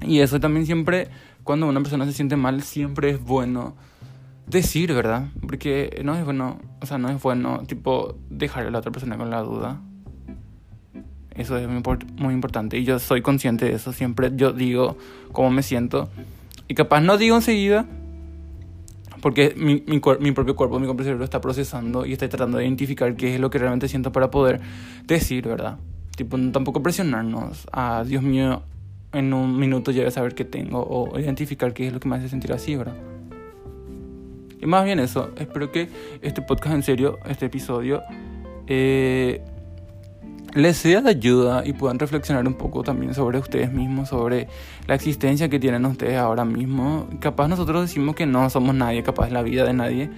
Y 0.03 0.21
eso 0.21 0.41
también 0.41 0.67
siempre, 0.67 1.09
cuando 1.43 1.67
una 1.67 1.81
persona 1.81 2.05
se 2.07 2.13
siente 2.13 2.37
mal, 2.37 2.63
siempre 2.63 3.11
es 3.11 3.23
bueno 3.23 3.75
decir, 4.47 4.93
¿verdad? 4.93 5.29
Porque 5.41 6.01
no 6.05 6.15
es 6.15 6.25
bueno, 6.25 6.59
o 6.81 6.87
sea, 6.87 6.99
no 6.99 7.09
es 7.09 7.23
bueno, 7.23 7.63
tipo, 7.67 8.17
dejar 8.31 8.67
a 8.67 8.71
la 8.71 8.79
otra 8.79 8.93
persona 8.93 9.17
con 9.17 9.31
la 9.31 9.41
duda. 9.41 9.81
Eso 11.35 11.57
es 11.57 11.69
muy, 11.69 11.83
muy 12.17 12.33
importante 12.33 12.79
y 12.79 12.85
yo 12.85 12.99
soy 12.99 13.21
consciente 13.21 13.65
de 13.65 13.73
eso. 13.73 13.93
Siempre 13.93 14.31
yo 14.37 14.53
digo 14.53 14.97
cómo 15.33 15.51
me 15.51 15.63
siento 15.63 16.09
y 16.69 16.75
capaz 16.75 17.01
no 17.01 17.19
digo 17.19 17.37
enseguida, 17.37 17.87
porque 19.25 19.55
mi, 19.57 19.83
mi, 19.87 20.01
propio 20.33 20.55
cuerpo, 20.55 20.79
mi 20.79 20.85
propio 20.85 21.03
cerebro 21.03 21.25
está 21.25 21.41
procesando 21.41 22.05
y 22.05 22.13
está 22.13 22.29
tratando 22.29 22.59
de 22.59 22.65
identificar 22.65 23.17
qué 23.17 23.37
es 23.37 23.41
lo 23.41 23.49
que 23.49 23.57
realmente 23.57 23.89
siento 23.89 24.13
para 24.13 24.31
poder 24.31 24.61
decir, 25.07 25.49
¿verdad? 25.49 25.79
Tipo, 26.15 26.37
tampoco 26.53 26.83
presionarnos 26.83 27.67
a, 27.73 28.05
Dios 28.07 28.23
mío, 28.23 28.65
en 29.15 29.33
un 29.33 29.59
minuto 29.59 29.93
ya 29.93 30.07
a 30.07 30.11
saber 30.11 30.35
qué 30.35 30.45
tengo 30.45 30.87
o 30.87 31.19
identificar 31.19 31.73
qué 31.73 31.87
es 31.87 31.95
lo 31.95 32.01
que 32.01 32.09
me 32.11 32.17
hace 32.17 32.29
sentir 32.29 32.53
así, 32.53 32.77
¿verdad? 32.77 32.97
Y 34.61 34.67
más 34.67 34.85
bien 34.85 35.01
eso, 35.01 35.31
espero 35.39 35.73
que 35.73 35.89
este 36.21 36.43
podcast 36.43 36.75
en 36.75 36.83
serio, 36.83 37.19
este 37.25 37.47
episodio, 37.47 38.03
eh, 38.67 39.43
les 40.55 40.77
sea 40.77 41.01
de 41.01 41.11
ayuda 41.11 41.67
y 41.67 41.73
puedan 41.73 41.99
reflexionar 41.99 42.47
un 42.47 42.55
poco 42.55 42.83
también 42.83 43.13
sobre 43.13 43.39
ustedes 43.39 43.73
mismos, 43.73 44.09
sobre 44.09 44.49
la 44.87 44.95
existencia 44.95 45.49
que 45.49 45.59
tienen 45.59 45.85
ustedes 45.85 46.17
ahora 46.17 46.45
mismo. 46.45 47.09
Capaz 47.21 47.49
nosotros 47.49 47.83
decimos 47.83 48.15
que 48.15 48.25
no 48.25 48.49
somos 48.51 48.75
nadie, 48.75 49.03
capaz 49.03 49.31
la 49.31 49.43
vida 49.43 49.65
de 49.65 49.73
nadie, 49.73 50.11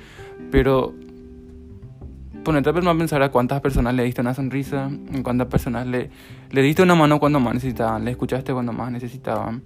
pero 0.50 0.94
ponerte 2.44 2.70
a 2.70 2.72
pensar 2.72 3.22
a 3.22 3.30
cuántas 3.30 3.60
personas 3.60 3.94
le 3.94 4.04
diste 4.04 4.20
una 4.20 4.34
sonrisa, 4.34 4.86
a 4.86 5.22
cuántas 5.22 5.48
personas 5.48 5.86
le, 5.86 6.10
le 6.50 6.62
diste 6.62 6.82
una 6.82 6.94
mano 6.94 7.18
cuando 7.18 7.40
más 7.40 7.54
necesitaban, 7.54 8.04
le 8.04 8.10
escuchaste 8.10 8.52
cuando 8.52 8.72
más 8.72 8.92
necesitaban 8.92 9.62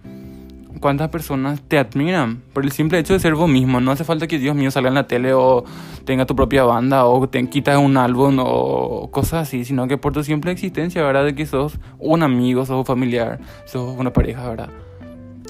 cuántas 0.81 1.09
personas 1.09 1.61
te 1.63 1.79
admiran 1.79 2.43
por 2.53 2.65
el 2.65 2.73
simple 2.73 2.99
hecho 2.99 3.13
de 3.13 3.21
ser 3.21 3.35
vos 3.35 3.49
mismo. 3.49 3.81
No 3.81 3.91
hace 3.91 4.05
falta 4.05 4.27
que 4.27 4.39
Dios 4.39 4.55
mío 4.55 4.71
salga 4.71 4.89
en 4.89 4.95
la 4.95 5.07
tele 5.07 5.33
o 5.33 5.65
tenga 6.05 6.27
tu 6.27 6.37
propia 6.37 6.65
banda 6.65 7.07
o 7.07 7.29
te 7.29 7.45
quitas 7.49 7.79
un 7.79 7.97
álbum 7.97 8.39
o 8.41 9.11
cosas 9.11 9.49
así, 9.49 9.65
sino 9.65 9.89
que 9.89 9.99
por 9.99 10.13
tu 10.13 10.23
simple 10.23 10.53
existencia, 10.53 11.03
¿verdad? 11.03 11.25
De 11.25 11.35
que 11.35 11.47
sos 11.47 11.79
un 11.99 12.23
amigo, 12.23 12.65
sos 12.67 12.77
un 12.77 12.85
familiar, 12.85 13.41
sos 13.65 13.97
una 13.99 14.13
pareja, 14.13 14.49
¿verdad? 14.49 14.71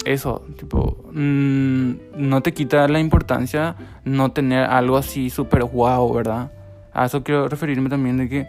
Eso, 0.05 0.43
tipo, 0.57 1.05
mm, 1.11 1.91
no 2.17 2.41
te 2.41 2.53
quita 2.53 2.87
la 2.87 2.99
importancia 2.99 3.75
no 4.03 4.31
tener 4.31 4.65
algo 4.65 4.97
así 4.97 5.29
súper 5.29 5.63
guau, 5.65 6.11
¿verdad? 6.13 6.51
A 6.93 7.05
eso 7.05 7.23
quiero 7.23 7.47
referirme 7.47 7.89
también 7.89 8.17
de 8.17 8.27
que 8.27 8.47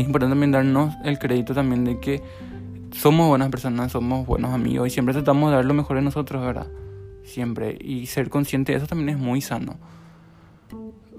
es 0.00 0.04
importante 0.04 0.32
también 0.32 0.52
darnos 0.52 0.94
el 1.04 1.18
crédito 1.18 1.54
también 1.54 1.84
de 1.84 1.98
que 1.98 2.22
somos 2.94 3.28
buenas 3.28 3.50
personas, 3.50 3.92
somos 3.92 4.24
buenos 4.26 4.52
amigos 4.52 4.86
y 4.86 4.90
siempre 4.90 5.12
tratamos 5.12 5.50
de 5.50 5.56
dar 5.56 5.64
lo 5.64 5.74
mejor 5.74 5.96
de 5.96 6.02
nosotros, 6.02 6.44
¿verdad? 6.44 6.68
Siempre. 7.24 7.76
Y 7.80 8.06
ser 8.06 8.30
consciente 8.30 8.72
de 8.72 8.78
eso 8.78 8.86
también 8.86 9.10
es 9.10 9.18
muy 9.18 9.40
sano. 9.40 9.76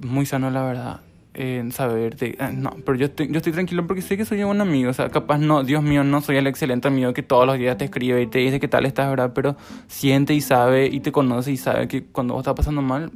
Muy 0.02 0.26
sano, 0.26 0.50
la 0.50 0.64
verdad. 0.64 1.02
En 1.34 1.74
saber 1.74 2.16
de, 2.16 2.38
eh, 2.40 2.52
no, 2.54 2.78
pero 2.86 2.98
yo 2.98 3.08
estoy, 3.08 3.28
yo 3.28 3.38
estoy 3.38 3.52
tranquilo 3.52 3.86
porque 3.86 4.02
sé 4.02 4.16
que 4.16 4.24
soy 4.24 4.42
un 4.42 4.48
buen 4.48 4.62
amigo. 4.62 4.90
O 4.90 4.94
sea, 4.94 5.10
capaz 5.10 5.38
no, 5.38 5.64
Dios 5.64 5.84
mío, 5.84 6.06
no 6.06 6.22
soy 6.22 6.38
el 6.38 6.48
excelente 6.48 6.88
amigo 6.88 7.14
que 7.14 7.24
todos 7.24 7.46
los 7.46 7.58
días 7.58 7.78
te 7.78 7.86
escribe 7.86 8.22
y 8.22 8.28
te 8.28 8.40
dice 8.40 8.62
qué 8.62 8.70
tal 8.70 8.86
estás, 8.86 9.10
¿verdad? 9.10 9.34
Pero 9.36 9.58
siente 9.88 10.34
y 10.34 10.40
sabe 10.40 10.88
y 10.88 11.02
te 11.02 11.12
conoce 11.12 11.52
y 11.52 11.58
sabe 11.58 11.90
que 11.90 12.06
cuando 12.06 12.36
vos 12.36 12.42
estás 12.42 12.56
pasando 12.56 12.82
mal, 12.82 13.12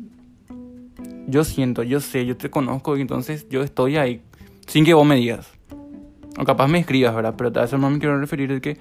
yo 1.28 1.46
siento, 1.46 1.84
yo 1.84 2.02
sé, 2.02 2.26
yo 2.26 2.36
te 2.36 2.50
conozco 2.50 2.98
y 2.98 3.02
entonces 3.02 3.48
yo 3.50 3.64
estoy 3.64 3.96
ahí 3.96 4.22
sin 4.68 4.84
que 4.84 4.94
vos 4.94 5.06
me 5.06 5.16
digas. 5.16 5.59
O 6.40 6.46
capaz 6.46 6.68
me 6.70 6.80
escribas, 6.80 7.14
¿verdad? 7.14 7.36
Pero 7.38 7.60
a 7.60 7.66
eso 7.66 7.78
no 7.78 7.90
me 7.90 8.00
quiero 8.00 8.18
referir 8.18 8.50
de 8.50 8.62
que 8.62 8.78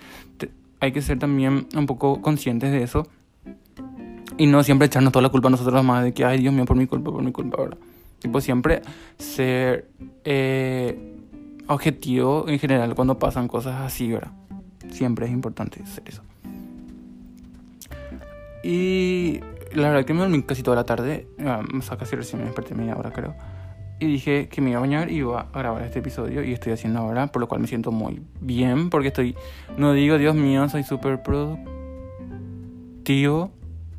hay 0.78 0.92
que 0.92 1.02
ser 1.02 1.18
también 1.18 1.66
un 1.76 1.86
poco 1.86 2.22
conscientes 2.22 2.70
de 2.70 2.84
eso. 2.84 3.08
Y 4.36 4.46
no 4.46 4.62
siempre 4.62 4.86
echarnos 4.86 5.12
toda 5.12 5.24
la 5.24 5.28
culpa 5.30 5.48
a 5.48 5.50
nosotros 5.50 5.84
más 5.84 6.04
de 6.04 6.14
que, 6.14 6.24
ay 6.24 6.38
Dios 6.38 6.54
mío, 6.54 6.64
por 6.64 6.76
mi 6.76 6.86
culpa, 6.86 7.10
por 7.10 7.22
mi 7.22 7.32
culpa, 7.32 7.60
¿verdad? 7.60 7.78
Tipo, 8.20 8.40
siempre 8.40 8.82
ser 9.18 9.88
eh, 10.24 11.16
objetivo 11.66 12.44
en 12.48 12.60
general 12.60 12.94
cuando 12.94 13.18
pasan 13.18 13.48
cosas 13.48 13.80
así, 13.80 14.12
¿verdad? 14.12 14.30
Siempre 14.90 15.26
es 15.26 15.32
importante 15.32 15.82
hacer 15.82 16.04
eso. 16.06 16.22
Y 18.62 19.40
la 19.72 19.88
verdad 19.88 20.04
que 20.04 20.14
me 20.14 20.20
dormí 20.20 20.42
casi 20.42 20.62
toda 20.62 20.76
la 20.76 20.84
tarde, 20.84 21.26
o 21.76 21.82
sea, 21.82 21.96
casi 21.96 22.14
recién 22.14 22.40
me 22.40 22.46
desperté 22.46 22.76
media 22.76 22.96
hora 22.96 23.10
creo. 23.10 23.34
Y 24.00 24.06
dije 24.06 24.48
que 24.48 24.60
me 24.60 24.70
iba 24.70 24.78
a 24.78 24.80
bañar 24.80 25.10
y 25.10 25.16
iba 25.16 25.48
a 25.52 25.58
grabar 25.58 25.82
este 25.82 25.98
episodio 25.98 26.44
y 26.44 26.52
estoy 26.52 26.72
haciendo 26.72 27.00
ahora, 27.00 27.26
por 27.28 27.40
lo 27.40 27.48
cual 27.48 27.60
me 27.60 27.66
siento 27.66 27.90
muy 27.90 28.22
bien 28.40 28.90
porque 28.90 29.08
estoy, 29.08 29.34
no 29.76 29.92
digo, 29.92 30.18
Dios 30.18 30.36
mío, 30.36 30.68
soy 30.68 30.84
súper 30.84 31.22
productivo. 31.22 31.66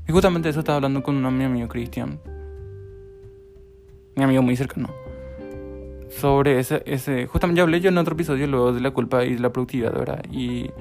Y 0.08 0.12
justamente 0.12 0.50
eso 0.50 0.60
estaba 0.60 0.78
hablando 0.78 1.04
con 1.04 1.24
un 1.24 1.38
mi 1.38 1.44
amigo 1.44 1.68
Cristian, 1.68 2.20
mi 4.16 4.24
amigo 4.24 4.42
muy 4.42 4.56
cercano, 4.56 4.90
sobre 6.10 6.60
ese, 6.60 6.82
ese, 6.86 7.28
justamente 7.28 7.58
ya 7.58 7.64
hablé 7.64 7.80
yo 7.80 7.90
en 7.90 7.98
otro 8.00 8.16
episodio 8.16 8.48
luego 8.48 8.74
de 8.74 8.82
la 8.82 8.90
culpa 8.92 9.24
y 9.24 9.36
de 9.36 9.40
la 9.40 9.52
productividad, 9.52 9.94
¿verdad? 9.94 10.24
Y 10.32 10.72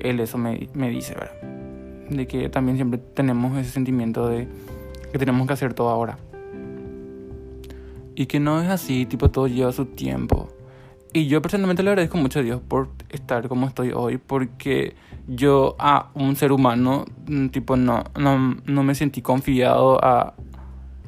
él 0.00 0.20
eso 0.20 0.36
me, 0.36 0.68
me 0.74 0.90
dice, 0.90 1.14
¿verdad? 1.14 1.40
De 2.10 2.26
que 2.26 2.50
también 2.50 2.76
siempre 2.76 3.00
tenemos 3.14 3.56
ese 3.56 3.70
sentimiento 3.70 4.28
de 4.28 4.46
que 5.10 5.18
tenemos 5.18 5.46
que 5.46 5.54
hacer 5.54 5.72
todo 5.72 5.88
ahora. 5.88 6.18
Y 8.16 8.26
que 8.26 8.40
no 8.40 8.60
es 8.60 8.68
así, 8.68 9.06
tipo 9.06 9.30
todo 9.30 9.46
lleva 9.46 9.70
su 9.70 9.84
tiempo. 9.84 10.48
Y 11.12 11.28
yo 11.28 11.40
personalmente 11.40 11.82
le 11.82 11.90
agradezco 11.90 12.18
mucho 12.18 12.40
a 12.40 12.42
Dios 12.42 12.60
por 12.66 12.88
estar 13.10 13.46
como 13.48 13.66
estoy 13.66 13.92
hoy, 13.94 14.18
porque 14.18 14.96
yo 15.28 15.76
a 15.78 16.10
un 16.14 16.34
ser 16.34 16.50
humano, 16.50 17.04
mm, 17.28 17.48
tipo, 17.48 17.76
no, 17.76 18.04
no, 18.18 18.56
no 18.64 18.82
me 18.82 18.94
sentí 18.94 19.22
confiado 19.22 20.02
a, 20.04 20.34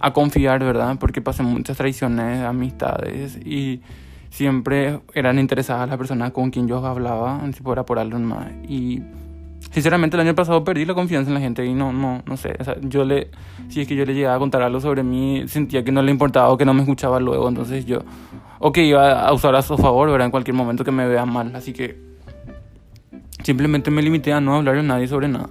a 0.00 0.12
confiar, 0.12 0.60
¿verdad? 0.60 0.96
Porque 1.00 1.20
pasé 1.20 1.42
muchas 1.42 1.76
traiciones, 1.76 2.42
amistades 2.42 3.36
y 3.44 3.82
siempre 4.30 5.00
eran 5.14 5.38
interesadas 5.38 5.88
las 5.88 5.98
personas 5.98 6.32
con 6.32 6.50
quien 6.50 6.68
yo 6.68 6.84
hablaba, 6.84 7.40
tipo 7.54 7.72
era 7.72 7.84
por 7.84 7.98
algo 7.98 8.18
más. 8.18 8.48
Y 8.68 9.02
Sinceramente 9.70 10.16
el 10.16 10.22
año 10.22 10.34
pasado 10.34 10.64
perdí 10.64 10.84
la 10.84 10.94
confianza 10.94 11.30
en 11.30 11.34
la 11.34 11.40
gente 11.40 11.64
y 11.64 11.74
no, 11.74 11.92
no, 11.92 12.22
no 12.24 12.36
sé, 12.36 12.54
o 12.58 12.64
sea, 12.64 12.76
yo 12.80 13.04
le, 13.04 13.30
si 13.68 13.80
es 13.80 13.88
que 13.88 13.94
yo 13.94 14.04
le 14.04 14.14
llegaba 14.14 14.36
a 14.36 14.38
contar 14.38 14.62
algo 14.62 14.80
sobre 14.80 15.02
mí, 15.02 15.44
sentía 15.46 15.84
que 15.84 15.92
no 15.92 16.02
le 16.02 16.10
importaba 16.10 16.48
o 16.48 16.56
que 16.56 16.64
no 16.64 16.74
me 16.74 16.80
escuchaba 16.80 17.20
luego, 17.20 17.48
entonces 17.48 17.84
yo, 17.84 18.00
o 18.60 18.72
que 18.72 18.84
iba 18.84 19.20
a 19.20 19.32
usar 19.32 19.54
a 19.54 19.62
su 19.62 19.76
favor, 19.76 20.10
¿verdad? 20.10 20.26
En 20.26 20.30
cualquier 20.30 20.54
momento 20.54 20.84
que 20.84 20.90
me 20.90 21.06
vea 21.06 21.26
mal, 21.26 21.54
así 21.54 21.72
que 21.72 21.96
simplemente 23.42 23.90
me 23.90 24.02
limité 24.02 24.32
a 24.32 24.40
no 24.40 24.56
hablar 24.56 24.76
a 24.76 24.82
nadie 24.82 25.06
sobre 25.06 25.28
nada. 25.28 25.50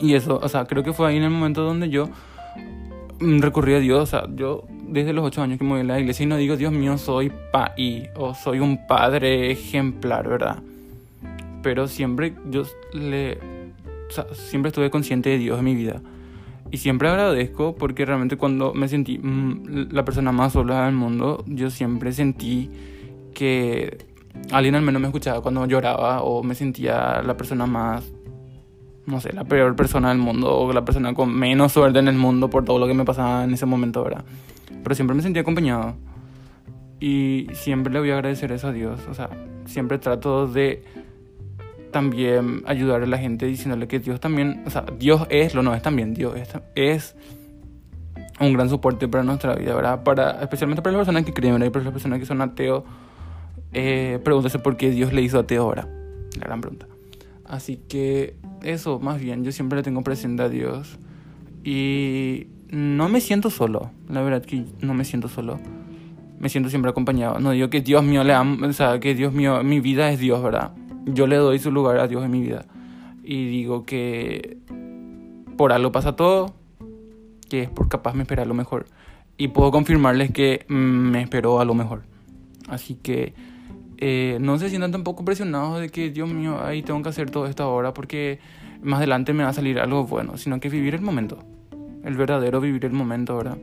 Y 0.00 0.14
eso, 0.14 0.40
o 0.42 0.48
sea, 0.48 0.66
creo 0.66 0.82
que 0.82 0.92
fue 0.92 1.08
ahí 1.08 1.16
en 1.16 1.22
el 1.22 1.30
momento 1.30 1.62
donde 1.62 1.88
yo 1.88 2.08
mm, 3.20 3.40
recurrí 3.40 3.74
a 3.74 3.78
Dios, 3.78 4.00
o 4.00 4.06
sea, 4.06 4.26
yo 4.34 4.64
desde 4.88 5.12
los 5.12 5.24
ocho 5.24 5.42
años 5.42 5.58
que 5.58 5.64
me 5.64 5.70
voy 5.70 5.80
a 5.80 5.84
la 5.84 6.00
iglesia 6.00 6.24
y 6.24 6.26
no 6.26 6.36
digo, 6.36 6.56
Dios 6.56 6.72
mío, 6.72 6.98
soy 6.98 7.32
pa 7.52 7.72
y 7.76 8.04
o 8.16 8.34
soy 8.34 8.60
un 8.60 8.86
padre 8.86 9.50
ejemplar, 9.50 10.28
¿verdad? 10.28 10.62
Pero 11.62 11.88
siempre 11.88 12.34
yo 12.50 12.64
le 12.92 13.38
siempre 14.32 14.68
estuve 14.68 14.90
consciente 14.90 15.30
de 15.30 15.38
Dios 15.38 15.58
en 15.58 15.64
mi 15.64 15.74
vida 15.74 16.02
y 16.70 16.78
siempre 16.78 17.08
agradezco 17.08 17.74
porque 17.74 18.04
realmente 18.04 18.36
cuando 18.36 18.74
me 18.74 18.88
sentí 18.88 19.18
mm, 19.18 19.88
la 19.90 20.04
persona 20.04 20.32
más 20.32 20.52
sola 20.52 20.84
del 20.84 20.94
mundo 20.94 21.44
yo 21.46 21.70
siempre 21.70 22.12
sentí 22.12 22.70
que 23.34 24.06
alguien 24.50 24.74
al 24.74 24.82
menos 24.82 25.00
me 25.00 25.08
escuchaba 25.08 25.40
cuando 25.40 25.64
lloraba 25.66 26.22
o 26.22 26.42
me 26.42 26.54
sentía 26.54 27.22
la 27.22 27.36
persona 27.36 27.66
más 27.66 28.12
no 29.06 29.20
sé, 29.20 29.32
la 29.32 29.44
peor 29.44 29.74
persona 29.74 30.10
del 30.10 30.18
mundo 30.18 30.56
o 30.56 30.72
la 30.72 30.84
persona 30.84 31.12
con 31.14 31.34
menos 31.34 31.72
suerte 31.72 31.98
en 31.98 32.08
el 32.08 32.16
mundo 32.16 32.48
por 32.48 32.64
todo 32.64 32.78
lo 32.78 32.86
que 32.86 32.94
me 32.94 33.04
pasaba 33.04 33.44
en 33.44 33.52
ese 33.52 33.66
momento, 33.66 34.04
¿verdad? 34.04 34.24
Pero 34.82 34.94
siempre 34.94 35.16
me 35.16 35.22
sentía 35.22 35.42
acompañado 35.42 35.96
y 37.00 37.48
siempre 37.52 37.92
le 37.92 37.98
voy 37.98 38.10
a 38.10 38.14
agradecer 38.14 38.52
eso 38.52 38.68
a 38.68 38.72
Dios, 38.72 39.00
o 39.10 39.14
sea, 39.14 39.28
siempre 39.64 39.98
trato 39.98 40.46
de 40.46 40.84
también 41.92 42.62
ayudar 42.66 43.02
a 43.02 43.06
la 43.06 43.18
gente 43.18 43.46
diciéndole 43.46 43.86
que 43.86 44.00
Dios 44.00 44.18
también, 44.18 44.62
o 44.66 44.70
sea, 44.70 44.84
Dios 44.98 45.26
es, 45.30 45.54
lo 45.54 45.62
no 45.62 45.74
es 45.74 45.82
también, 45.82 46.14
Dios 46.14 46.34
es, 46.36 46.48
es 46.74 47.16
un 48.40 48.52
gran 48.54 48.68
soporte 48.68 49.06
para 49.08 49.22
nuestra 49.22 49.54
vida, 49.54 49.74
¿verdad? 49.74 50.02
Para, 50.02 50.42
especialmente 50.42 50.82
para 50.82 50.96
las 50.96 51.06
personas 51.06 51.24
que 51.24 51.32
creen, 51.32 51.54
¿verdad? 51.54 51.66
Y 51.66 51.70
para 51.70 51.84
las 51.84 51.92
personas 51.92 52.18
que 52.18 52.26
son 52.26 52.40
ateos, 52.40 52.82
eh, 53.72 54.18
pregúntese 54.24 54.58
por 54.58 54.76
qué 54.76 54.90
Dios 54.90 55.12
le 55.12 55.22
hizo 55.22 55.38
ateo 55.38 55.62
ahora, 55.62 55.88
la 56.38 56.44
gran 56.44 56.60
pregunta. 56.60 56.86
Así 57.44 57.76
que 57.76 58.34
eso, 58.62 58.98
más 58.98 59.20
bien, 59.20 59.44
yo 59.44 59.52
siempre 59.52 59.76
le 59.76 59.82
tengo 59.82 60.02
presente 60.02 60.42
a 60.42 60.48
Dios 60.48 60.98
y 61.64 62.46
no 62.70 63.08
me 63.08 63.20
siento 63.20 63.50
solo, 63.50 63.90
la 64.08 64.22
verdad 64.22 64.42
que 64.42 64.64
no 64.80 64.94
me 64.94 65.04
siento 65.04 65.28
solo. 65.28 65.60
Me 66.40 66.48
siento 66.48 66.70
siempre 66.70 66.90
acompañado. 66.90 67.38
No 67.38 67.52
digo 67.52 67.70
que 67.70 67.82
Dios 67.82 68.02
mío 68.02 68.24
le 68.24 68.32
amo, 68.32 68.66
o 68.66 68.72
sea, 68.72 68.98
que 68.98 69.14
Dios 69.14 69.32
mío, 69.32 69.62
mi 69.62 69.78
vida 69.78 70.10
es 70.10 70.18
Dios, 70.18 70.42
¿verdad? 70.42 70.72
Yo 71.06 71.26
le 71.26 71.36
doy 71.36 71.58
su 71.58 71.70
lugar 71.70 71.98
a 71.98 72.08
Dios 72.08 72.24
en 72.24 72.30
mi 72.30 72.40
vida. 72.40 72.64
Y 73.22 73.48
digo 73.48 73.84
que 73.84 74.58
por 75.56 75.72
algo 75.72 75.92
pasa 75.92 76.16
todo, 76.16 76.54
que 77.48 77.62
es 77.62 77.70
por 77.70 77.88
capaz 77.88 78.14
me 78.14 78.22
espera 78.22 78.44
lo 78.44 78.54
mejor. 78.54 78.86
Y 79.36 79.48
puedo 79.48 79.70
confirmarles 79.70 80.30
que 80.30 80.64
mm, 80.68 80.74
me 80.74 81.22
esperó 81.22 81.60
a 81.60 81.64
lo 81.64 81.74
mejor. 81.74 82.02
Así 82.68 82.94
que 82.94 83.34
eh, 83.98 84.38
no 84.40 84.58
se 84.58 84.68
sientan 84.68 84.92
tampoco 84.92 85.24
presionados 85.24 85.80
de 85.80 85.88
que, 85.88 86.10
Dios 86.10 86.28
mío, 86.28 86.60
ahí 86.62 86.82
tengo 86.82 87.02
que 87.02 87.08
hacer 87.08 87.30
todo 87.30 87.46
esto 87.46 87.62
ahora 87.62 87.94
porque 87.94 88.40
más 88.82 88.98
adelante 88.98 89.32
me 89.32 89.44
va 89.44 89.50
a 89.50 89.52
salir 89.52 89.78
algo 89.78 90.04
bueno, 90.04 90.36
sino 90.36 90.58
que 90.60 90.68
vivir 90.68 90.94
el 90.94 91.02
momento. 91.02 91.38
El 92.04 92.16
verdadero 92.16 92.60
vivir 92.60 92.84
el 92.84 92.92
momento, 92.92 93.36
¿verdad? 93.36 93.58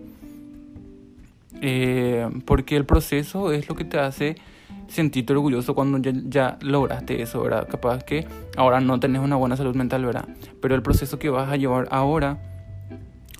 Eh, 1.62 2.30
porque 2.46 2.78
el 2.78 2.86
proceso 2.86 3.52
es 3.52 3.68
lo 3.68 3.76
que 3.76 3.84
te 3.84 4.00
hace 4.00 4.38
sentirte 4.90 5.34
orgulloso 5.34 5.76
cuando 5.76 5.98
ya, 6.00 6.58
lograste 6.62 7.22
eso, 7.22 7.42
¿verdad? 7.42 7.68
Capaz 7.70 8.04
que 8.04 8.28
ahora 8.58 8.82
no 8.82 9.00
tenés 9.00 9.22
una 9.22 9.36
buena 9.36 9.56
salud 9.56 9.76
mental, 9.76 10.06
¿verdad? 10.06 10.28
Pero 10.62 10.76
el 10.76 10.82
proceso 10.82 11.20
que 11.20 11.30
vas 11.30 11.50
a 11.52 11.56
llevar 11.56 11.88
ahora 11.92 12.40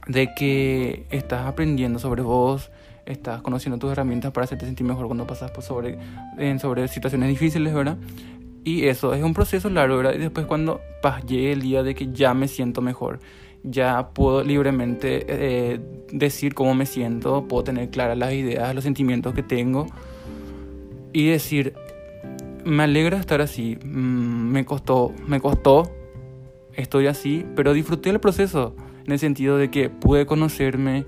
de 0.08 0.34
que 0.36 1.06
estás 1.10 1.46
aprendiendo 1.46 2.00
sobre 2.00 2.22
vos, 2.22 2.72
estás 3.06 3.42
conociendo 3.42 3.78
tus 3.80 3.92
herramientas 3.92 4.32
para 4.32 4.46
hacerte 4.46 4.66
sentir 4.66 4.86
mejor 4.86 5.08
cuando 5.08 5.26
pasas 5.26 5.52
por 5.52 5.64
sobre, 5.64 5.98
en, 6.38 6.60
sobre 6.60 6.88
situaciones 6.88 7.30
difíciles, 7.30 7.74
¿verdad? 7.74 7.98
Y 8.64 8.86
eso 8.86 9.14
es 9.14 9.24
un 9.24 9.34
proceso 9.34 9.70
largo, 9.70 9.98
¿verdad? 9.98 10.14
Y 10.14 10.20
después 10.20 10.46
cuando 10.46 10.82
llegue 11.28 11.54
el 11.54 11.62
día 11.62 11.82
de 11.82 11.96
que 11.96 12.12
ya 12.12 12.34
me 12.34 12.48
siento 12.48 12.82
mejor, 12.82 13.20
ya 13.64 14.10
puedo 14.14 14.44
libremente 14.44 15.26
eh, 15.28 15.80
decir 16.12 16.54
cómo 16.54 16.76
me 16.76 16.86
siento, 16.86 17.48
puedo 17.48 17.64
tener 17.64 17.90
claras 17.90 18.18
las 18.18 18.34
ideas, 18.34 18.74
los 18.76 18.84
sentimientos 18.84 19.34
que 19.34 19.44
tengo 19.44 19.88
y 21.14 21.28
decir, 21.28 21.74
me 22.66 22.84
alegra 22.84 23.18
estar 23.18 23.42
así, 23.42 23.78
mm, 23.84 24.52
me 24.52 24.66
costó, 24.66 25.14
me 25.28 25.40
costó, 25.40 25.92
estoy 26.74 27.08
así, 27.08 27.46
pero 27.56 27.74
disfruté 27.74 28.10
el 28.10 28.20
proceso, 28.20 28.76
en 29.06 29.12
el 29.12 29.20
sentido 29.20 29.58
de 29.58 29.72
que 29.72 29.90
pude 29.90 30.26
conocerme, 30.26 31.06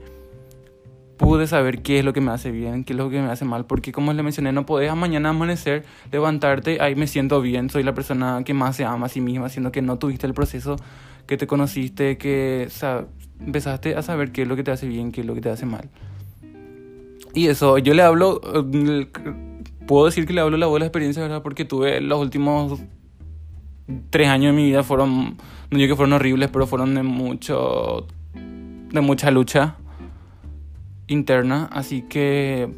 pude 1.17 1.45
saber 1.45 1.83
qué 1.83 1.99
es 1.99 2.05
lo 2.05 2.13
que 2.13 2.21
me 2.21 2.31
hace 2.31 2.51
bien, 2.51 2.83
qué 2.83 2.93
es 2.93 2.97
lo 2.97 3.09
que 3.09 3.21
me 3.21 3.29
hace 3.29 3.45
mal, 3.45 3.65
porque 3.65 3.91
como 3.91 4.11
les 4.11 4.23
mencioné, 4.23 4.51
no 4.51 4.65
podés 4.65 4.89
a 4.89 4.95
mañana 4.95 5.29
amanecer, 5.29 5.85
levantarte, 6.11 6.81
ahí 6.81 6.95
me 6.95 7.05
siento 7.05 7.41
bien, 7.41 7.69
soy 7.69 7.83
la 7.83 7.93
persona 7.93 8.41
que 8.43 8.53
más 8.53 8.75
se 8.75 8.85
ama 8.85 9.05
a 9.05 9.09
sí 9.09 9.21
misma, 9.21 9.49
siendo 9.49 9.71
que 9.71 9.81
no 9.81 9.99
tuviste 9.99 10.25
el 10.25 10.33
proceso, 10.33 10.77
que 11.27 11.37
te 11.37 11.45
conociste, 11.45 12.17
que 12.17 12.67
empezaste 13.39 13.95
a 13.95 14.01
saber 14.01 14.31
qué 14.31 14.41
es 14.43 14.47
lo 14.47 14.55
que 14.55 14.63
te 14.63 14.71
hace 14.71 14.87
bien, 14.87 15.11
qué 15.11 15.21
es 15.21 15.27
lo 15.27 15.35
que 15.35 15.41
te 15.41 15.49
hace 15.49 15.65
mal. 15.65 15.89
Y 17.33 17.47
eso, 17.47 17.77
yo 17.77 17.93
le 17.93 18.01
hablo, 18.01 18.41
eh, 18.53 19.35
puedo 19.87 20.05
decir 20.05 20.25
que 20.25 20.33
le 20.33 20.41
hablo 20.41 20.57
la 20.57 20.67
buena 20.67 20.85
experiencia, 20.85 21.21
¿verdad? 21.21 21.41
Porque 21.41 21.65
tuve 21.65 22.01
los 22.01 22.19
últimos 22.19 22.79
tres 24.09 24.27
años 24.27 24.53
de 24.53 24.61
mi 24.61 24.67
vida 24.67 24.83
fueron, 24.83 25.37
no 25.69 25.77
digo 25.77 25.93
que 25.93 25.95
fueron 25.95 26.13
horribles, 26.13 26.49
pero 26.51 26.67
fueron 26.67 26.95
de 26.95 27.03
mucho, 27.03 28.07
de 28.33 29.01
mucha 29.01 29.31
lucha 29.31 29.75
interna, 31.07 31.69
así 31.71 32.03
que 32.03 32.69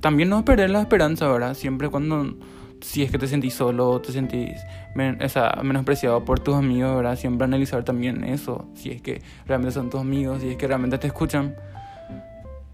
también 0.00 0.28
no 0.28 0.44
perder 0.44 0.70
la 0.70 0.80
esperanza, 0.80 1.28
¿verdad? 1.28 1.54
Siempre 1.54 1.88
cuando, 1.88 2.36
si 2.80 3.02
es 3.02 3.10
que 3.10 3.18
te 3.18 3.26
sentís 3.26 3.54
solo, 3.54 4.00
te 4.00 4.12
sentís 4.12 4.52
o 4.96 5.28
sea, 5.28 5.60
menospreciado 5.62 6.24
por 6.24 6.40
tus 6.40 6.54
amigos, 6.54 6.96
¿verdad? 6.96 7.16
Siempre 7.16 7.44
analizar 7.44 7.84
también 7.84 8.24
eso, 8.24 8.68
si 8.74 8.90
es 8.90 9.02
que 9.02 9.22
realmente 9.46 9.72
son 9.72 9.90
tus 9.90 10.00
amigos, 10.00 10.40
si 10.40 10.50
es 10.50 10.56
que 10.56 10.66
realmente 10.66 10.98
te 10.98 11.06
escuchan. 11.08 11.56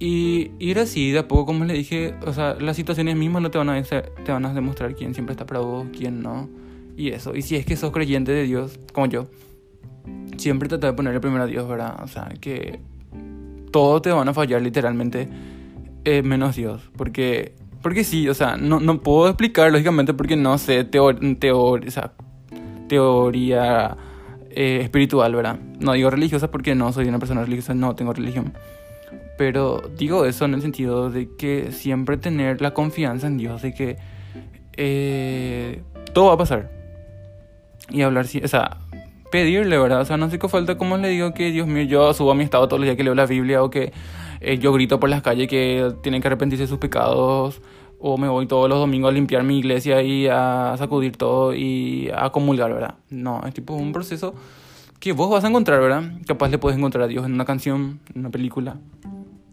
Y 0.03 0.53
ir 0.59 0.79
así, 0.79 1.11
de 1.11 1.19
a 1.19 1.29
poco, 1.29 1.45
como 1.45 1.67
le 1.67 1.75
dije, 1.75 2.15
o 2.27 2.33
sea, 2.33 2.55
las 2.55 2.75
situaciones 2.75 3.17
mismas 3.17 3.43
no 3.43 3.51
te 3.51 3.59
van 3.59 3.69
a, 3.69 3.83
te 3.83 4.33
van 4.33 4.47
a 4.47 4.55
demostrar 4.55 4.95
quién 4.95 5.13
siempre 5.13 5.35
está 5.35 5.45
para 5.45 5.61
vos, 5.61 5.87
quién 5.97 6.23
no. 6.23 6.49
Y 6.97 7.11
eso. 7.11 7.37
Y 7.37 7.43
si 7.43 7.57
es 7.57 7.67
que 7.67 7.77
sos 7.77 7.93
creyente 7.93 8.33
de 8.33 8.45
Dios, 8.45 8.81
como 8.95 9.07
yo, 9.07 9.27
siempre 10.39 10.71
trata 10.71 10.87
de 10.87 10.95
ponerle 10.95 11.21
primero 11.21 11.45
a 11.45 11.47
Dios, 11.47 11.69
¿verdad? 11.69 12.03
O 12.03 12.09
sea, 12.09 12.31
que 12.41 12.81
todo 13.71 14.01
te 14.01 14.11
van 14.11 14.27
a 14.27 14.33
fallar 14.33 14.63
literalmente, 14.63 15.29
eh, 16.07 16.23
menos 16.23 16.57
Dios. 16.57 16.91
Porque, 16.97 17.53
porque 17.83 18.03
sí, 18.03 18.27
o 18.27 18.35
sea, 18.35 18.57
no, 18.57 18.81
no 18.81 19.03
puedo 19.03 19.29
explicar 19.29 19.71
lógicamente 19.71 20.15
porque 20.15 20.35
no 20.35 20.57
sé 20.57 20.85
teoría, 20.85 21.89
o 21.89 21.91
sea, 21.91 22.13
teoría 22.89 23.99
eh, 24.49 24.81
espiritual, 24.83 25.35
¿verdad? 25.35 25.59
No 25.79 25.93
digo 25.93 26.09
religiosa 26.09 26.51
porque 26.51 26.75
no 26.75 26.91
soy 26.95 27.07
una 27.07 27.19
persona 27.19 27.43
religiosa, 27.43 27.75
no 27.75 27.95
tengo 27.95 28.15
religión. 28.15 28.55
Pero 29.41 29.81
digo 29.97 30.27
eso 30.27 30.45
en 30.45 30.53
el 30.53 30.61
sentido 30.61 31.09
de 31.09 31.35
que 31.35 31.73
siempre 31.73 32.19
tener 32.19 32.61
la 32.61 32.75
confianza 32.75 33.27
en 33.27 33.39
Dios 33.39 33.63
de 33.63 33.73
que 33.73 33.97
eh, 34.77 35.83
todo 36.13 36.27
va 36.27 36.35
a 36.35 36.37
pasar. 36.37 36.71
Y 37.89 38.03
hablar, 38.03 38.27
o 38.27 38.49
sea, 38.49 38.77
pedirle, 39.33 39.79
¿verdad? 39.79 40.03
O 40.03 40.05
sea, 40.05 40.19
no 40.19 40.29
sé 40.29 40.39
qué 40.39 40.47
falta 40.47 40.77
como 40.77 40.99
le 40.99 41.09
digo 41.09 41.33
que, 41.33 41.53
Dios 41.53 41.67
mío, 41.67 41.85
yo 41.85 42.13
subo 42.13 42.33
a 42.33 42.35
mi 42.35 42.45
estado 42.45 42.69
todos 42.69 42.81
los 42.81 42.85
días 42.85 42.99
que 42.99 43.03
leo 43.03 43.15
la 43.15 43.25
Biblia 43.25 43.63
o 43.63 43.71
que 43.71 43.95
eh, 44.43 44.59
yo 44.59 44.75
grito 44.75 45.01
por 45.01 45.09
las 45.09 45.23
calles 45.23 45.49
que 45.49 45.91
tienen 46.03 46.21
que 46.21 46.29
arrepentirse 46.29 46.65
de 46.65 46.69
sus 46.69 46.77
pecados 46.79 47.63
o 47.99 48.19
me 48.19 48.29
voy 48.29 48.47
todos 48.47 48.69
los 48.69 48.79
domingos 48.79 49.09
a 49.09 49.15
limpiar 49.15 49.43
mi 49.43 49.59
iglesia 49.59 50.03
y 50.03 50.29
a 50.29 50.75
sacudir 50.77 51.17
todo 51.17 51.55
y 51.55 52.11
a 52.15 52.29
comulgar, 52.29 52.75
¿verdad? 52.75 52.97
No, 53.09 53.41
es 53.47 53.55
tipo 53.55 53.73
un 53.73 53.95
proceso 53.95 54.35
que 54.99 55.13
vos 55.13 55.31
vas 55.31 55.45
a 55.45 55.49
encontrar, 55.49 55.81
¿verdad? 55.81 56.03
Capaz 56.27 56.51
le 56.51 56.59
puedes 56.59 56.77
encontrar 56.77 57.05
a 57.05 57.07
Dios 57.07 57.25
en 57.25 57.33
una 57.33 57.47
canción, 57.47 58.01
en 58.15 58.21
una 58.21 58.29
película, 58.29 58.77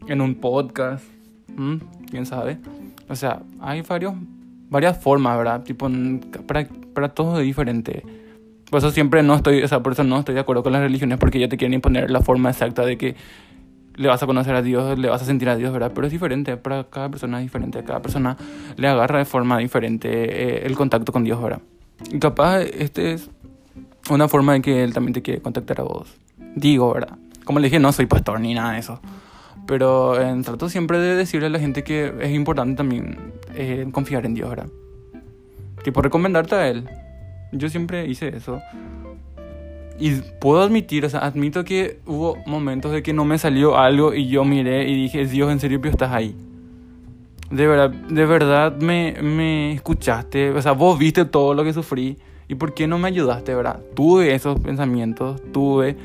en 0.07 0.21
un 0.21 0.35
podcast, 0.35 1.03
quién 2.09 2.25
sabe. 2.25 2.57
O 3.09 3.15
sea, 3.15 3.41
hay 3.59 3.81
varios, 3.81 4.13
varias 4.69 5.01
formas, 5.01 5.37
¿verdad? 5.37 5.63
Tipo, 5.63 5.89
para, 6.45 6.67
para 6.93 7.09
todos 7.09 7.39
es 7.39 7.45
diferente. 7.45 8.03
Por 8.69 8.79
eso 8.79 8.91
siempre 8.91 9.23
no 9.23 9.35
estoy, 9.35 9.63
o 9.63 9.67
sea, 9.67 9.81
por 9.81 9.93
eso 9.93 10.03
no 10.03 10.19
estoy 10.19 10.35
de 10.35 10.41
acuerdo 10.41 10.63
con 10.63 10.73
las 10.73 10.81
religiones 10.81 11.17
porque 11.17 11.39
ya 11.39 11.47
te 11.47 11.57
quieren 11.57 11.73
imponer 11.73 12.11
la 12.11 12.21
forma 12.21 12.49
exacta 12.49 12.85
de 12.85 12.97
que 12.97 13.15
le 13.95 14.07
vas 14.07 14.21
a 14.21 14.25
conocer 14.27 14.53
a 14.55 14.61
Dios, 14.61 14.97
le 14.99 15.09
vas 15.09 15.21
a 15.21 15.25
sentir 15.25 15.49
a 15.49 15.55
Dios, 15.55 15.73
¿verdad? 15.73 15.91
Pero 15.93 16.05
es 16.07 16.13
diferente, 16.13 16.55
para 16.55 16.83
cada 16.85 17.09
persona 17.09 17.39
es 17.39 17.45
diferente, 17.45 17.83
cada 17.83 18.01
persona 18.01 18.37
le 18.75 18.87
agarra 18.87 19.19
de 19.19 19.25
forma 19.25 19.57
diferente 19.57 20.09
eh, 20.09 20.65
el 20.65 20.75
contacto 20.75 21.11
con 21.11 21.23
Dios, 21.23 21.41
¿verdad? 21.41 21.61
Y 22.11 22.19
capaz 22.19 22.61
este 22.61 23.13
es 23.13 23.29
una 24.09 24.27
forma 24.27 24.55
en 24.55 24.61
que 24.61 24.83
Él 24.83 24.93
también 24.93 25.13
te 25.13 25.21
quiere 25.21 25.41
contactar 25.41 25.81
a 25.81 25.83
vos. 25.83 26.15
Digo, 26.55 26.93
¿verdad? 26.93 27.17
Como 27.43 27.59
le 27.59 27.67
dije, 27.67 27.79
no 27.79 27.91
soy 27.91 28.05
pastor 28.05 28.39
ni 28.39 28.53
nada 28.53 28.73
de 28.73 28.79
eso. 28.79 29.01
Pero 29.67 30.19
eh, 30.19 30.41
trato 30.43 30.69
siempre 30.69 30.97
de 30.97 31.15
decirle 31.15 31.47
a 31.47 31.49
la 31.49 31.59
gente 31.59 31.83
que 31.83 32.13
es 32.21 32.31
importante 32.31 32.75
también 32.75 33.33
eh, 33.53 33.87
confiar 33.91 34.25
en 34.25 34.33
Dios, 34.33 34.49
¿verdad? 34.49 34.69
Tipo, 35.83 36.01
recomendarte 36.01 36.55
a 36.55 36.67
Él. 36.69 36.89
Yo 37.51 37.69
siempre 37.69 38.07
hice 38.07 38.29
eso. 38.29 38.61
Y 39.99 40.11
puedo 40.39 40.61
admitir, 40.61 41.05
o 41.05 41.09
sea, 41.09 41.21
admito 41.21 41.63
que 41.63 41.99
hubo 42.05 42.37
momentos 42.45 42.91
de 42.91 43.03
que 43.03 43.13
no 43.13 43.25
me 43.25 43.37
salió 43.37 43.77
algo 43.77 44.13
y 44.13 44.27
yo 44.27 44.45
miré 44.45 44.87
y 44.87 44.95
dije, 44.95 45.25
Dios, 45.25 45.51
en 45.51 45.59
serio, 45.59 45.81
estás 45.83 46.11
ahí. 46.11 46.35
De 47.49 47.65
verdad, 47.65 47.89
de 47.89 48.25
verdad 48.25 48.77
me, 48.77 49.15
me 49.21 49.73
escuchaste, 49.73 50.51
o 50.51 50.61
sea, 50.61 50.73
vos 50.73 50.99
viste 50.99 51.25
todo 51.25 51.53
lo 51.53 51.63
que 51.63 51.73
sufrí 51.73 52.17
y 52.47 52.55
por 52.55 52.73
qué 52.73 52.87
no 52.87 52.99
me 52.99 53.07
ayudaste, 53.07 53.55
¿verdad? 53.55 53.81
Tuve 53.95 54.35
esos 54.35 54.59
pensamientos, 54.59 55.41
tuve, 55.51 55.95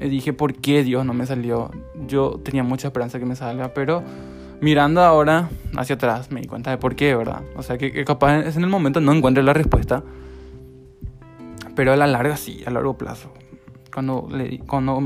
y 0.00 0.08
dije, 0.08 0.32
¿por 0.32 0.54
qué 0.54 0.82
Dios 0.84 1.04
no 1.04 1.14
me 1.14 1.26
salió? 1.26 1.70
Yo 2.06 2.40
tenía 2.44 2.62
mucha 2.62 2.88
esperanza 2.88 3.18
que 3.18 3.26
me 3.26 3.36
salga, 3.36 3.74
pero 3.74 4.02
mirando 4.60 5.02
ahora 5.02 5.48
hacia 5.76 5.96
atrás 5.96 6.30
me 6.30 6.40
di 6.40 6.46
cuenta 6.46 6.70
de 6.70 6.78
por 6.78 6.96
qué, 6.96 7.14
¿verdad? 7.14 7.42
O 7.56 7.62
sea, 7.62 7.78
que, 7.78 7.92
que 7.92 8.04
capaz 8.04 8.56
en 8.56 8.62
el 8.62 8.70
momento 8.70 9.00
no 9.00 9.12
encuentre 9.12 9.42
la 9.42 9.52
respuesta 9.52 10.02
pero 11.76 11.92
a 11.92 11.96
la 11.96 12.08
larga 12.08 12.36
sí, 12.36 12.64
a 12.66 12.70
largo 12.70 12.98
plazo. 12.98 13.30
Cuando, 13.94 14.26
le, 14.32 14.58
cuando 14.60 15.00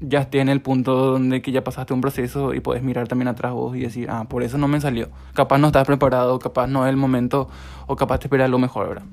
ya 0.00 0.20
esté 0.20 0.40
en 0.40 0.48
el 0.48 0.62
punto 0.62 0.94
donde 0.94 1.42
que 1.42 1.52
ya 1.52 1.62
pasaste 1.62 1.92
un 1.92 2.00
proceso 2.00 2.54
y 2.54 2.60
puedes 2.60 2.82
mirar 2.82 3.08
también 3.08 3.28
atrás 3.28 3.52
vos 3.52 3.76
y 3.76 3.80
decir, 3.80 4.08
ah, 4.10 4.24
por 4.28 4.42
eso 4.42 4.56
no 4.56 4.68
me 4.68 4.80
salió. 4.80 5.10
Capaz 5.34 5.58
no 5.58 5.66
estás 5.66 5.86
preparado, 5.86 6.38
capaz 6.38 6.68
no 6.68 6.86
es 6.86 6.90
el 6.90 6.96
momento 6.96 7.48
o 7.86 7.96
capaz 7.96 8.20
te 8.20 8.26
esperas 8.28 8.48
lo 8.48 8.58
mejor, 8.58 8.88
¿verdad? 8.88 9.04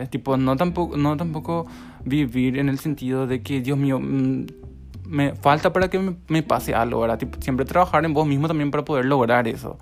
Es 0.00 0.10
tipo, 0.10 0.36
no 0.36 0.56
tampoco, 0.56 0.96
no 0.96 1.16
tampoco 1.16 1.66
vivir 2.04 2.58
en 2.58 2.68
el 2.68 2.78
sentido 2.78 3.26
de 3.26 3.42
que, 3.42 3.60
Dios 3.60 3.78
mío, 3.78 3.98
mm, 4.00 4.46
me 5.06 5.34
falta 5.34 5.72
para 5.72 5.88
que 5.88 5.98
me, 5.98 6.16
me 6.28 6.42
pase 6.42 6.74
algo, 6.74 7.00
¿verdad? 7.00 7.18
Tipo, 7.18 7.38
siempre 7.40 7.64
trabajar 7.64 8.04
en 8.04 8.14
vos 8.14 8.26
mismo 8.26 8.48
también 8.48 8.70
para 8.70 8.84
poder 8.84 9.04
lograr 9.04 9.48
eso. 9.48 9.78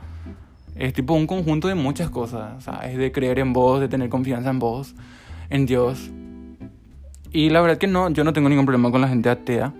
Es 0.77 0.93
tipo 0.93 1.15
un 1.15 1.27
conjunto 1.27 1.69
de 1.69 1.75
muchas 1.75 2.11
cosas, 2.11 2.65
sea, 2.65 2.81
es 2.91 2.97
de 2.97 3.13
creer 3.13 3.39
en 3.39 3.53
vos, 3.53 3.81
de 3.81 3.89
tener 3.89 4.09
confianza 4.09 4.51
en 4.51 4.59
vos, 4.59 4.95
en 5.51 5.67
Dios, 5.67 6.11
y 7.33 7.51
la 7.51 7.61
verdad 7.61 7.79
que 7.79 7.87
no, 7.87 8.11
yo 8.11 8.25
no 8.25 8.33
tengo 8.33 8.49
ningún 8.49 8.67
problema 8.67 8.91
con 8.91 9.01
la 9.01 9.09
gente 9.09 9.31
atea. 9.31 9.73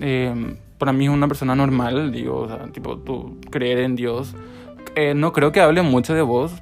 Eh, 0.00 0.56
para 0.78 0.92
mí 0.92 1.06
es 1.06 1.10
una 1.10 1.28
persona 1.28 1.54
normal, 1.54 2.12
digo, 2.12 2.38
o 2.40 2.48
sea, 2.48 2.66
tipo, 2.72 2.98
tú 2.98 3.38
creer 3.50 3.80
en 3.80 3.96
Dios. 3.96 4.34
Eh, 4.94 5.14
no 5.14 5.32
creo 5.32 5.52
que 5.52 5.60
hable 5.60 5.82
mucho 5.82 6.14
de 6.14 6.22
vos, 6.22 6.52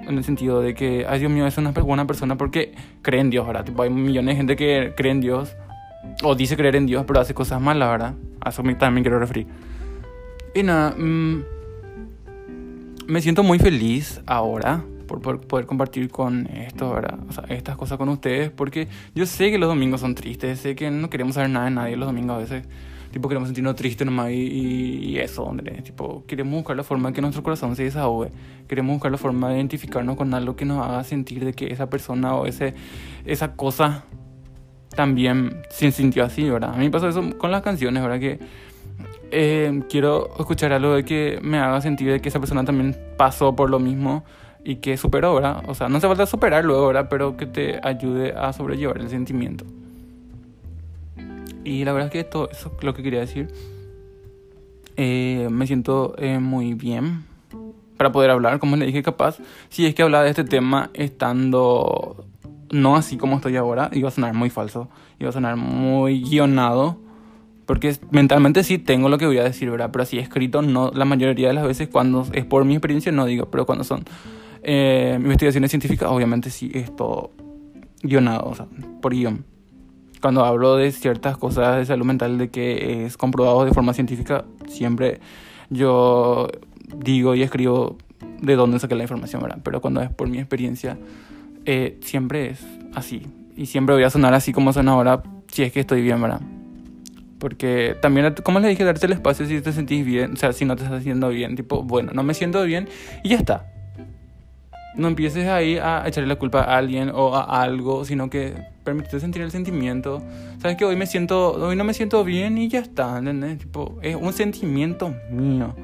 en 0.00 0.16
el 0.16 0.24
sentido 0.24 0.60
de 0.60 0.74
que, 0.74 1.06
ay 1.08 1.20
Dios 1.20 1.30
mío, 1.30 1.46
es 1.46 1.58
una 1.58 1.70
buena 1.70 2.06
persona 2.06 2.36
porque 2.36 2.74
cree 3.02 3.20
en 3.20 3.30
Dios, 3.30 3.46
¿verdad? 3.46 3.66
Hay 3.78 3.90
millones 3.90 4.34
de 4.34 4.36
gente 4.36 4.56
que 4.56 4.94
cree 4.96 5.12
en 5.12 5.20
Dios, 5.20 5.56
o 6.22 6.34
dice 6.34 6.56
creer 6.56 6.76
en 6.76 6.86
Dios, 6.86 7.04
pero 7.06 7.20
hace 7.20 7.34
cosas 7.34 7.60
malas, 7.60 7.90
¿verdad? 7.90 8.14
A 8.40 8.50
eso 8.50 8.62
también 8.78 9.04
quiero 9.04 9.18
referir. 9.18 9.46
Y 10.54 10.62
nada, 10.62 10.94
mm, 10.96 11.42
me 13.06 13.20
siento 13.20 13.42
muy 13.42 13.58
feliz 13.58 14.20
ahora 14.26 14.82
por, 15.06 15.40
poder 15.40 15.66
compartir 15.66 16.08
con 16.10 16.46
esto, 16.46 16.92
¿verdad? 16.92 17.18
O 17.28 17.32
sea, 17.32 17.44
estas 17.48 17.76
cosas 17.76 17.98
con 17.98 18.08
ustedes, 18.08 18.50
porque 18.50 18.88
yo 19.14 19.26
sé 19.26 19.50
que 19.50 19.58
los 19.58 19.68
domingos 19.68 20.00
son 20.00 20.14
tristes, 20.14 20.60
sé 20.60 20.74
que 20.76 20.90
no 20.90 21.10
queremos 21.10 21.34
saber 21.34 21.50
nada 21.50 21.66
de 21.66 21.70
nadie 21.72 21.96
los 21.96 22.06
domingos 22.06 22.36
a 22.36 22.38
veces. 22.38 22.66
Tipo, 23.10 23.28
queremos 23.28 23.48
sentirnos 23.48 23.74
tristes 23.74 24.04
nomás 24.06 24.30
y, 24.30 24.34
y, 24.34 25.18
eso, 25.18 25.42
hombre. 25.42 25.82
Tipo, 25.82 26.24
queremos 26.26 26.54
buscar 26.54 26.76
la 26.76 26.84
forma 26.84 27.08
de 27.08 27.14
que 27.14 27.20
nuestro 27.20 27.42
corazón 27.42 27.74
se 27.74 27.82
desahogue. 27.82 28.30
Queremos 28.68 28.94
buscar 28.94 29.10
la 29.10 29.18
forma 29.18 29.48
de 29.50 29.56
identificarnos 29.56 30.16
con 30.16 30.32
algo 30.32 30.54
que 30.54 30.64
nos 30.64 30.86
haga 30.86 31.02
sentir 31.02 31.44
de 31.44 31.52
que 31.52 31.72
esa 31.72 31.90
persona 31.90 32.34
o 32.34 32.46
ese, 32.46 32.74
esa 33.24 33.56
cosa 33.56 34.04
también 34.94 35.62
se 35.70 35.90
sintió 35.90 36.24
así, 36.24 36.48
¿verdad? 36.48 36.74
A 36.74 36.76
mí 36.76 36.84
me 36.84 36.90
pasó 36.90 37.08
eso 37.08 37.36
con 37.38 37.50
las 37.50 37.62
canciones, 37.62 38.02
¿verdad? 38.02 38.20
Que 38.20 38.38
eh, 39.32 39.82
quiero 39.88 40.30
escuchar 40.38 40.72
algo 40.72 40.94
de 40.94 41.04
que 41.04 41.38
me 41.42 41.58
haga 41.58 41.80
sentir 41.80 42.10
de 42.10 42.20
que 42.20 42.28
esa 42.28 42.40
persona 42.40 42.64
también 42.64 42.96
pasó 43.16 43.54
por 43.54 43.70
lo 43.70 43.78
mismo 43.78 44.24
y 44.64 44.76
que 44.76 44.96
superó, 44.96 45.34
¿verdad? 45.34 45.62
O 45.66 45.74
sea, 45.74 45.88
no 45.88 45.98
hace 45.98 46.06
falta 46.06 46.26
superarlo, 46.26 46.86
¿verdad? 46.86 47.08
Pero 47.08 47.36
que 47.36 47.46
te 47.46 47.80
ayude 47.82 48.32
a 48.32 48.52
sobrellevar 48.52 48.98
el 48.98 49.08
sentimiento. 49.08 49.64
Y 51.64 51.84
la 51.84 51.92
verdad 51.92 52.08
es 52.08 52.12
que 52.12 52.20
esto 52.20 52.50
eso 52.50 52.72
es 52.76 52.84
lo 52.84 52.94
que 52.94 53.02
quería 53.02 53.20
decir. 53.20 53.48
Eh, 54.96 55.48
me 55.50 55.66
siento 55.66 56.14
eh, 56.18 56.38
muy 56.38 56.74
bien 56.74 57.24
para 57.96 58.12
poder 58.12 58.30
hablar, 58.30 58.58
como 58.58 58.76
le 58.76 58.86
dije, 58.86 59.02
capaz. 59.02 59.38
Si 59.68 59.86
es 59.86 59.94
que 59.94 60.02
hablaba 60.02 60.24
de 60.24 60.30
este 60.30 60.44
tema 60.44 60.90
estando 60.94 62.24
no 62.70 62.96
así 62.96 63.16
como 63.16 63.36
estoy 63.36 63.56
ahora, 63.56 63.90
iba 63.92 64.08
a 64.08 64.12
sonar 64.12 64.32
muy 64.34 64.48
falso, 64.48 64.88
iba 65.18 65.30
a 65.30 65.32
sonar 65.32 65.56
muy 65.56 66.22
guionado. 66.22 66.98
Porque 67.66 67.96
mentalmente 68.10 68.64
sí 68.64 68.78
tengo 68.78 69.08
lo 69.08 69.16
que 69.16 69.26
voy 69.26 69.38
a 69.38 69.44
decir, 69.44 69.70
¿verdad? 69.70 69.90
Pero 69.92 70.02
así 70.02 70.18
escrito, 70.18 70.60
no, 70.60 70.90
la 70.92 71.04
mayoría 71.04 71.48
de 71.48 71.54
las 71.54 71.64
veces 71.64 71.88
cuando 71.88 72.26
es 72.32 72.44
por 72.44 72.64
mi 72.64 72.74
experiencia 72.74 73.12
no 73.12 73.26
digo, 73.26 73.46
pero 73.46 73.64
cuando 73.64 73.84
son 73.84 74.04
eh, 74.62 75.16
investigaciones 75.16 75.70
científicas, 75.70 76.10
obviamente 76.10 76.50
sí 76.50 76.72
es 76.74 76.94
todo 76.96 77.30
guionado, 78.02 78.48
o 78.48 78.54
sea, 78.56 78.66
por 79.00 79.14
guion. 79.14 79.44
Cuando 80.20 80.44
hablo 80.44 80.76
de 80.76 80.92
ciertas 80.92 81.36
cosas 81.38 81.78
de 81.78 81.86
salud 81.86 82.04
mental 82.04 82.38
de 82.38 82.50
que 82.50 83.06
es 83.06 83.16
comprobado 83.16 83.64
de 83.64 83.72
forma 83.72 83.94
científica, 83.94 84.44
siempre 84.68 85.20
yo 85.70 86.48
digo 86.94 87.34
y 87.34 87.42
escribo 87.42 87.96
de 88.40 88.56
dónde 88.56 88.78
saqué 88.78 88.94
la 88.94 89.02
información, 89.02 89.42
¿verdad? 89.42 89.58
Pero 89.62 89.80
cuando 89.80 90.02
es 90.02 90.10
por 90.10 90.28
mi 90.28 90.38
experiencia, 90.38 90.98
eh, 91.64 91.98
siempre 92.02 92.50
es 92.50 92.66
así. 92.94 93.26
Y 93.56 93.66
siempre 93.66 93.94
voy 93.94 94.04
a 94.04 94.10
sonar 94.10 94.34
así 94.34 94.52
como 94.52 94.72
suena 94.72 94.92
ahora, 94.92 95.22
si 95.48 95.62
es 95.62 95.72
que 95.72 95.80
estoy 95.80 96.02
bien, 96.02 96.20
¿verdad? 96.20 96.40
Porque 97.38 97.96
también, 98.02 98.34
como 98.42 98.60
les 98.60 98.70
dije, 98.70 98.84
darte 98.84 99.06
el 99.06 99.12
espacio 99.12 99.46
si 99.46 99.60
te 99.62 99.72
sentís 99.72 100.04
bien, 100.04 100.34
o 100.34 100.36
sea, 100.36 100.52
si 100.52 100.66
no 100.66 100.76
te 100.76 100.82
estás 100.82 101.00
haciendo 101.00 101.30
bien, 101.30 101.56
tipo, 101.56 101.82
bueno, 101.82 102.12
no 102.14 102.22
me 102.22 102.34
siento 102.34 102.62
bien 102.64 102.88
y 103.24 103.30
ya 103.30 103.36
está 103.36 103.69
no 104.96 105.08
empieces 105.08 105.46
ahí 105.48 105.78
a 105.78 106.04
echarle 106.06 106.28
la 106.28 106.36
culpa 106.36 106.62
a 106.62 106.76
alguien 106.76 107.10
o 107.14 107.34
a 107.34 107.62
algo, 107.62 108.04
sino 108.04 108.28
que 108.28 108.54
permítete 108.84 109.20
sentir 109.20 109.42
el 109.42 109.50
sentimiento. 109.50 110.22
Sabes 110.60 110.76
que 110.76 110.84
hoy 110.84 110.96
me 110.96 111.06
siento, 111.06 111.52
hoy 111.52 111.76
no 111.76 111.84
me 111.84 111.94
siento 111.94 112.24
bien 112.24 112.58
y 112.58 112.68
ya 112.68 112.80
está, 112.80 113.18
¿entendés? 113.18 113.58
Tipo, 113.58 113.98
es 114.02 114.16
un 114.16 114.32
sentimiento 114.32 115.14
mío 115.30 115.74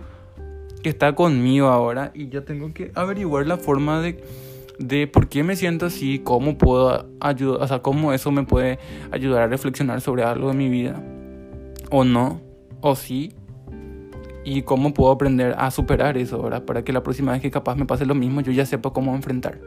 que 0.82 0.90
está 0.90 1.14
conmigo 1.14 1.68
ahora 1.68 2.12
y 2.14 2.28
yo 2.28 2.44
tengo 2.44 2.72
que 2.72 2.92
averiguar 2.94 3.46
la 3.46 3.56
forma 3.56 4.00
de, 4.00 4.22
de 4.78 5.06
por 5.06 5.28
qué 5.28 5.42
me 5.42 5.56
siento 5.56 5.86
así, 5.86 6.20
cómo 6.20 6.58
puedo 6.58 7.06
ayudar, 7.20 7.62
o 7.62 7.68
sea, 7.68 7.80
cómo 7.80 8.12
eso 8.12 8.30
me 8.30 8.44
puede 8.44 8.78
ayudar 9.10 9.42
a 9.42 9.46
reflexionar 9.46 10.00
sobre 10.00 10.22
algo 10.22 10.48
de 10.48 10.54
mi 10.54 10.68
vida. 10.68 11.02
O 11.90 12.04
no, 12.04 12.40
o 12.80 12.96
sí, 12.96 13.32
y 14.46 14.62
cómo 14.62 14.94
puedo 14.94 15.10
aprender 15.10 15.56
a 15.58 15.72
superar 15.72 16.16
eso, 16.16 16.40
¿verdad? 16.40 16.64
Para 16.64 16.84
que 16.84 16.92
la 16.92 17.02
próxima 17.02 17.32
vez 17.32 17.42
que 17.42 17.50
capaz 17.50 17.74
me 17.74 17.84
pase 17.84 18.06
lo 18.06 18.14
mismo, 18.14 18.40
yo 18.42 18.52
ya 18.52 18.64
sepa 18.64 18.92
cómo 18.92 19.12
enfrentar. 19.16 19.58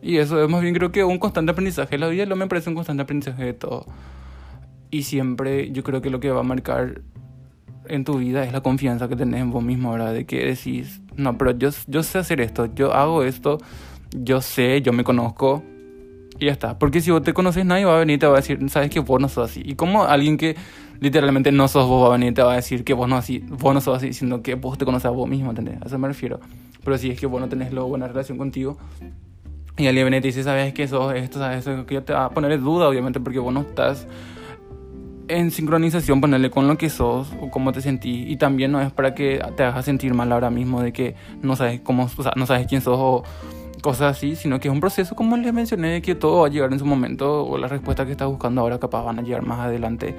Y 0.00 0.16
eso 0.16 0.42
es 0.42 0.48
más 0.48 0.62
bien 0.62 0.72
creo 0.72 0.92
que 0.92 1.04
un 1.04 1.18
constante 1.18 1.52
aprendizaje. 1.52 1.98
La 1.98 2.08
vida 2.08 2.24
lo 2.24 2.36
me 2.36 2.46
parece 2.46 2.70
un 2.70 2.74
constante 2.74 3.02
aprendizaje 3.02 3.44
de 3.44 3.52
todo. 3.52 3.84
Y 4.90 5.02
siempre 5.02 5.72
yo 5.72 5.84
creo 5.84 6.00
que 6.00 6.08
lo 6.08 6.20
que 6.20 6.30
va 6.30 6.40
a 6.40 6.42
marcar 6.42 7.02
en 7.86 8.04
tu 8.04 8.16
vida 8.16 8.44
es 8.44 8.52
la 8.54 8.62
confianza 8.62 9.08
que 9.08 9.16
tenés 9.16 9.42
en 9.42 9.50
vos 9.50 9.62
mismo, 9.62 9.92
¿verdad? 9.92 10.14
De 10.14 10.24
que 10.24 10.46
decís, 10.46 11.02
no, 11.14 11.36
pero 11.36 11.50
yo, 11.50 11.68
yo 11.86 12.02
sé 12.02 12.16
hacer 12.16 12.40
esto, 12.40 12.72
yo 12.74 12.94
hago 12.94 13.24
esto, 13.24 13.58
yo 14.16 14.40
sé, 14.40 14.80
yo 14.80 14.94
me 14.94 15.04
conozco, 15.04 15.62
y 16.38 16.46
ya 16.46 16.52
está. 16.52 16.78
Porque 16.78 17.00
si 17.00 17.10
vos 17.10 17.22
te 17.22 17.32
conoces, 17.32 17.64
nadie 17.64 17.84
va 17.84 17.96
a 17.96 17.98
venir 17.98 18.16
y 18.16 18.18
te 18.18 18.26
va 18.26 18.34
a 18.34 18.36
decir, 18.36 18.58
sabes 18.70 18.90
que 18.90 19.00
vos 19.00 19.20
no 19.20 19.28
sos 19.28 19.50
así. 19.50 19.62
Y 19.64 19.74
como 19.74 20.04
alguien 20.04 20.36
que 20.36 20.56
literalmente 21.00 21.52
no 21.52 21.68
sos 21.68 21.86
vos 21.88 22.04
va 22.04 22.14
a 22.14 22.18
venir 22.18 22.32
y 22.32 22.34
te 22.34 22.42
va 22.42 22.52
a 22.52 22.56
decir 22.56 22.84
que 22.84 22.94
vos 22.94 23.08
no, 23.08 23.16
así, 23.16 23.44
vos 23.48 23.74
no 23.74 23.80
sos 23.80 23.98
así, 23.98 24.12
sino 24.12 24.42
que 24.42 24.54
vos 24.54 24.78
te 24.78 24.84
conoces 24.84 25.06
a 25.06 25.10
vos 25.10 25.28
mismo, 25.28 25.50
¿entendés? 25.50 25.80
A 25.82 25.86
eso 25.86 25.98
me 25.98 26.08
refiero. 26.08 26.40
Pero 26.84 26.98
si 26.98 27.10
es 27.10 27.18
que 27.18 27.26
vos 27.26 27.40
no 27.40 27.48
tenés 27.48 27.72
luego 27.72 27.88
buena 27.88 28.06
relación 28.08 28.38
contigo, 28.38 28.78
y 29.78 29.86
alguien 29.86 30.06
viene 30.06 30.18
y 30.18 30.20
te 30.22 30.28
dice, 30.28 30.42
sabes 30.42 30.72
que 30.72 30.84
eso, 30.84 31.12
esto, 31.12 31.38
sabes 31.38 31.66
eso, 31.66 31.84
que 31.84 32.00
te 32.00 32.14
va 32.14 32.26
a 32.26 32.30
poner 32.30 32.52
en 32.52 32.64
duda, 32.64 32.88
obviamente, 32.88 33.20
porque 33.20 33.38
vos 33.38 33.52
no 33.52 33.60
estás 33.60 34.06
en 35.28 35.50
sincronización, 35.50 36.20
ponerle 36.20 36.50
con 36.50 36.68
lo 36.68 36.78
que 36.78 36.88
sos 36.88 37.32
o 37.40 37.50
cómo 37.50 37.72
te 37.72 37.80
sentís. 37.80 38.30
Y 38.30 38.36
también 38.36 38.72
no 38.72 38.80
es 38.80 38.92
para 38.92 39.14
que 39.14 39.42
te 39.56 39.64
hagas 39.64 39.84
sentir 39.84 40.14
mal 40.14 40.32
ahora 40.32 40.50
mismo 40.50 40.80
de 40.80 40.92
que 40.92 41.14
no 41.42 41.56
sabes 41.56 41.80
cómo, 41.80 42.04
o 42.04 42.22
sea, 42.22 42.32
no 42.36 42.46
sabes 42.46 42.66
quién 42.66 42.80
sos 42.80 42.96
o 42.98 43.22
cosas 43.86 44.16
así, 44.16 44.34
sino 44.34 44.58
que 44.58 44.66
es 44.66 44.74
un 44.74 44.80
proceso, 44.80 45.14
como 45.14 45.36
les 45.36 45.54
mencioné, 45.54 46.02
que 46.02 46.16
todo 46.16 46.40
va 46.40 46.48
a 46.48 46.50
llegar 46.50 46.72
en 46.72 46.80
su 46.80 46.84
momento 46.84 47.46
o 47.46 47.56
las 47.56 47.70
respuestas 47.70 48.04
que 48.06 48.10
estás 48.10 48.26
buscando 48.26 48.60
ahora 48.60 48.80
capaz 48.80 49.04
van 49.04 49.20
a 49.20 49.22
llegar 49.22 49.46
más 49.46 49.60
adelante 49.60 50.16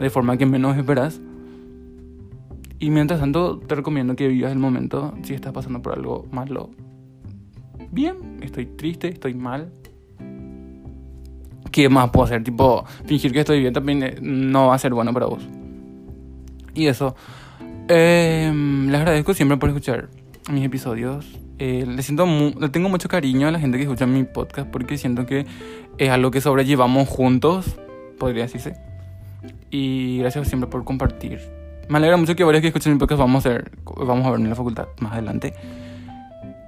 de 0.00 0.08
forma 0.08 0.38
que 0.38 0.46
menos 0.46 0.78
esperas. 0.78 1.20
Y 2.78 2.88
mientras 2.88 3.20
tanto, 3.20 3.58
te 3.58 3.74
recomiendo 3.74 4.16
que 4.16 4.28
vivas 4.28 4.50
el 4.50 4.58
momento 4.58 5.12
si 5.24 5.34
estás 5.34 5.52
pasando 5.52 5.82
por 5.82 5.92
algo 5.92 6.24
malo. 6.32 6.70
Bien, 7.90 8.16
estoy 8.40 8.64
triste, 8.64 9.08
estoy 9.08 9.34
mal, 9.34 9.70
¿qué 11.70 11.90
más 11.90 12.08
puedo 12.08 12.24
hacer? 12.24 12.42
Tipo, 12.42 12.86
fingir 13.04 13.30
que 13.30 13.40
estoy 13.40 13.60
bien 13.60 13.74
también 13.74 14.02
eh, 14.02 14.16
no 14.22 14.68
va 14.68 14.76
a 14.76 14.78
ser 14.78 14.94
bueno 14.94 15.12
para 15.12 15.26
vos. 15.26 15.46
Y 16.72 16.86
eso. 16.86 17.14
Eh, 17.88 18.50
les 18.86 18.98
agradezco 18.98 19.34
siempre 19.34 19.58
por 19.58 19.68
escuchar 19.68 20.08
mis 20.50 20.64
episodios. 20.64 21.38
Eh, 21.58 21.84
le, 21.86 22.02
siento 22.02 22.26
le 22.26 22.68
tengo 22.70 22.88
mucho 22.88 23.08
cariño 23.08 23.48
a 23.48 23.50
la 23.50 23.60
gente 23.60 23.76
que 23.76 23.84
escucha 23.84 24.06
mi 24.06 24.24
podcast 24.24 24.68
porque 24.68 24.98
siento 24.98 25.26
que 25.26 25.46
es 25.98 26.10
algo 26.10 26.30
que 26.30 26.40
sobrellevamos 26.40 27.08
juntos, 27.08 27.76
podría 28.18 28.42
decirse. 28.42 28.74
Y 29.70 30.18
gracias 30.18 30.48
siempre 30.48 30.68
por 30.68 30.84
compartir. 30.84 31.40
Me 31.88 31.98
alegra 31.98 32.16
mucho 32.16 32.34
que 32.34 32.44
varios 32.44 32.62
que 32.62 32.68
escuchen 32.68 32.92
mi 32.92 32.98
podcast 32.98 33.18
vamos 33.20 33.44
a, 33.46 33.50
ver, 33.50 33.72
vamos 33.84 34.26
a 34.26 34.30
ver 34.30 34.40
en 34.40 34.48
la 34.48 34.54
facultad 34.54 34.88
más 35.00 35.12
adelante. 35.12 35.54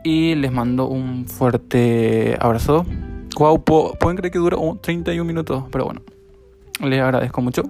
Y 0.04 0.34
les 0.34 0.52
mando 0.52 0.86
un 0.86 1.26
fuerte 1.26 2.36
abrazo. 2.40 2.84
Wow, 3.38 3.64
pueden 3.64 4.16
creer 4.16 4.30
que 4.30 4.38
dura 4.38 4.56
31 4.80 5.24
minutos, 5.24 5.64
pero 5.72 5.86
bueno, 5.86 6.02
les 6.82 7.00
agradezco 7.00 7.40
mucho. 7.40 7.62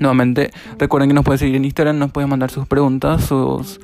Nuevamente, 0.00 0.50
recuerden 0.78 1.10
que 1.10 1.14
nos 1.14 1.24
pueden 1.24 1.38
seguir 1.38 1.56
en 1.56 1.64
Instagram, 1.64 1.98
nos 1.98 2.10
pueden 2.10 2.28
mandar 2.28 2.50
sus 2.50 2.66
preguntas, 2.66 3.24
sus... 3.24 3.80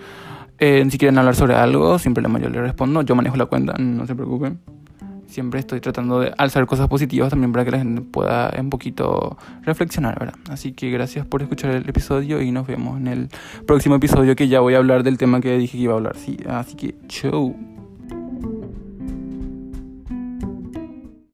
Eh, 0.60 0.86
si 0.90 0.98
quieren 0.98 1.16
hablar 1.16 1.34
sobre 1.34 1.54
algo, 1.54 1.98
siempre 1.98 2.22
yo 2.22 2.48
les 2.50 2.60
respondo. 2.60 3.00
Yo 3.00 3.14
manejo 3.14 3.36
la 3.36 3.46
cuenta, 3.46 3.74
no 3.78 4.06
se 4.06 4.14
preocupen. 4.14 4.58
Siempre 5.26 5.60
estoy 5.60 5.80
tratando 5.80 6.20
de 6.20 6.34
alzar 6.36 6.66
cosas 6.66 6.88
positivas 6.88 7.30
también 7.30 7.52
para 7.52 7.64
que 7.64 7.70
la 7.70 7.78
gente 7.78 8.02
pueda 8.02 8.52
un 8.58 8.68
poquito 8.68 9.38
reflexionar, 9.62 10.18
¿verdad? 10.18 10.34
Así 10.50 10.72
que 10.72 10.90
gracias 10.90 11.24
por 11.24 11.40
escuchar 11.40 11.70
el 11.70 11.88
episodio 11.88 12.42
y 12.42 12.50
nos 12.50 12.66
vemos 12.66 13.00
en 13.00 13.06
el 13.06 13.28
próximo 13.64 13.94
episodio 13.94 14.36
que 14.36 14.48
ya 14.48 14.60
voy 14.60 14.74
a 14.74 14.78
hablar 14.78 15.02
del 15.02 15.18
tema 15.18 15.40
que 15.40 15.56
dije 15.56 15.78
que 15.78 15.84
iba 15.84 15.94
a 15.94 15.96
hablar. 15.96 16.16
Sí, 16.16 16.36
así 16.46 16.74
que, 16.74 16.94
chau. 17.08 17.79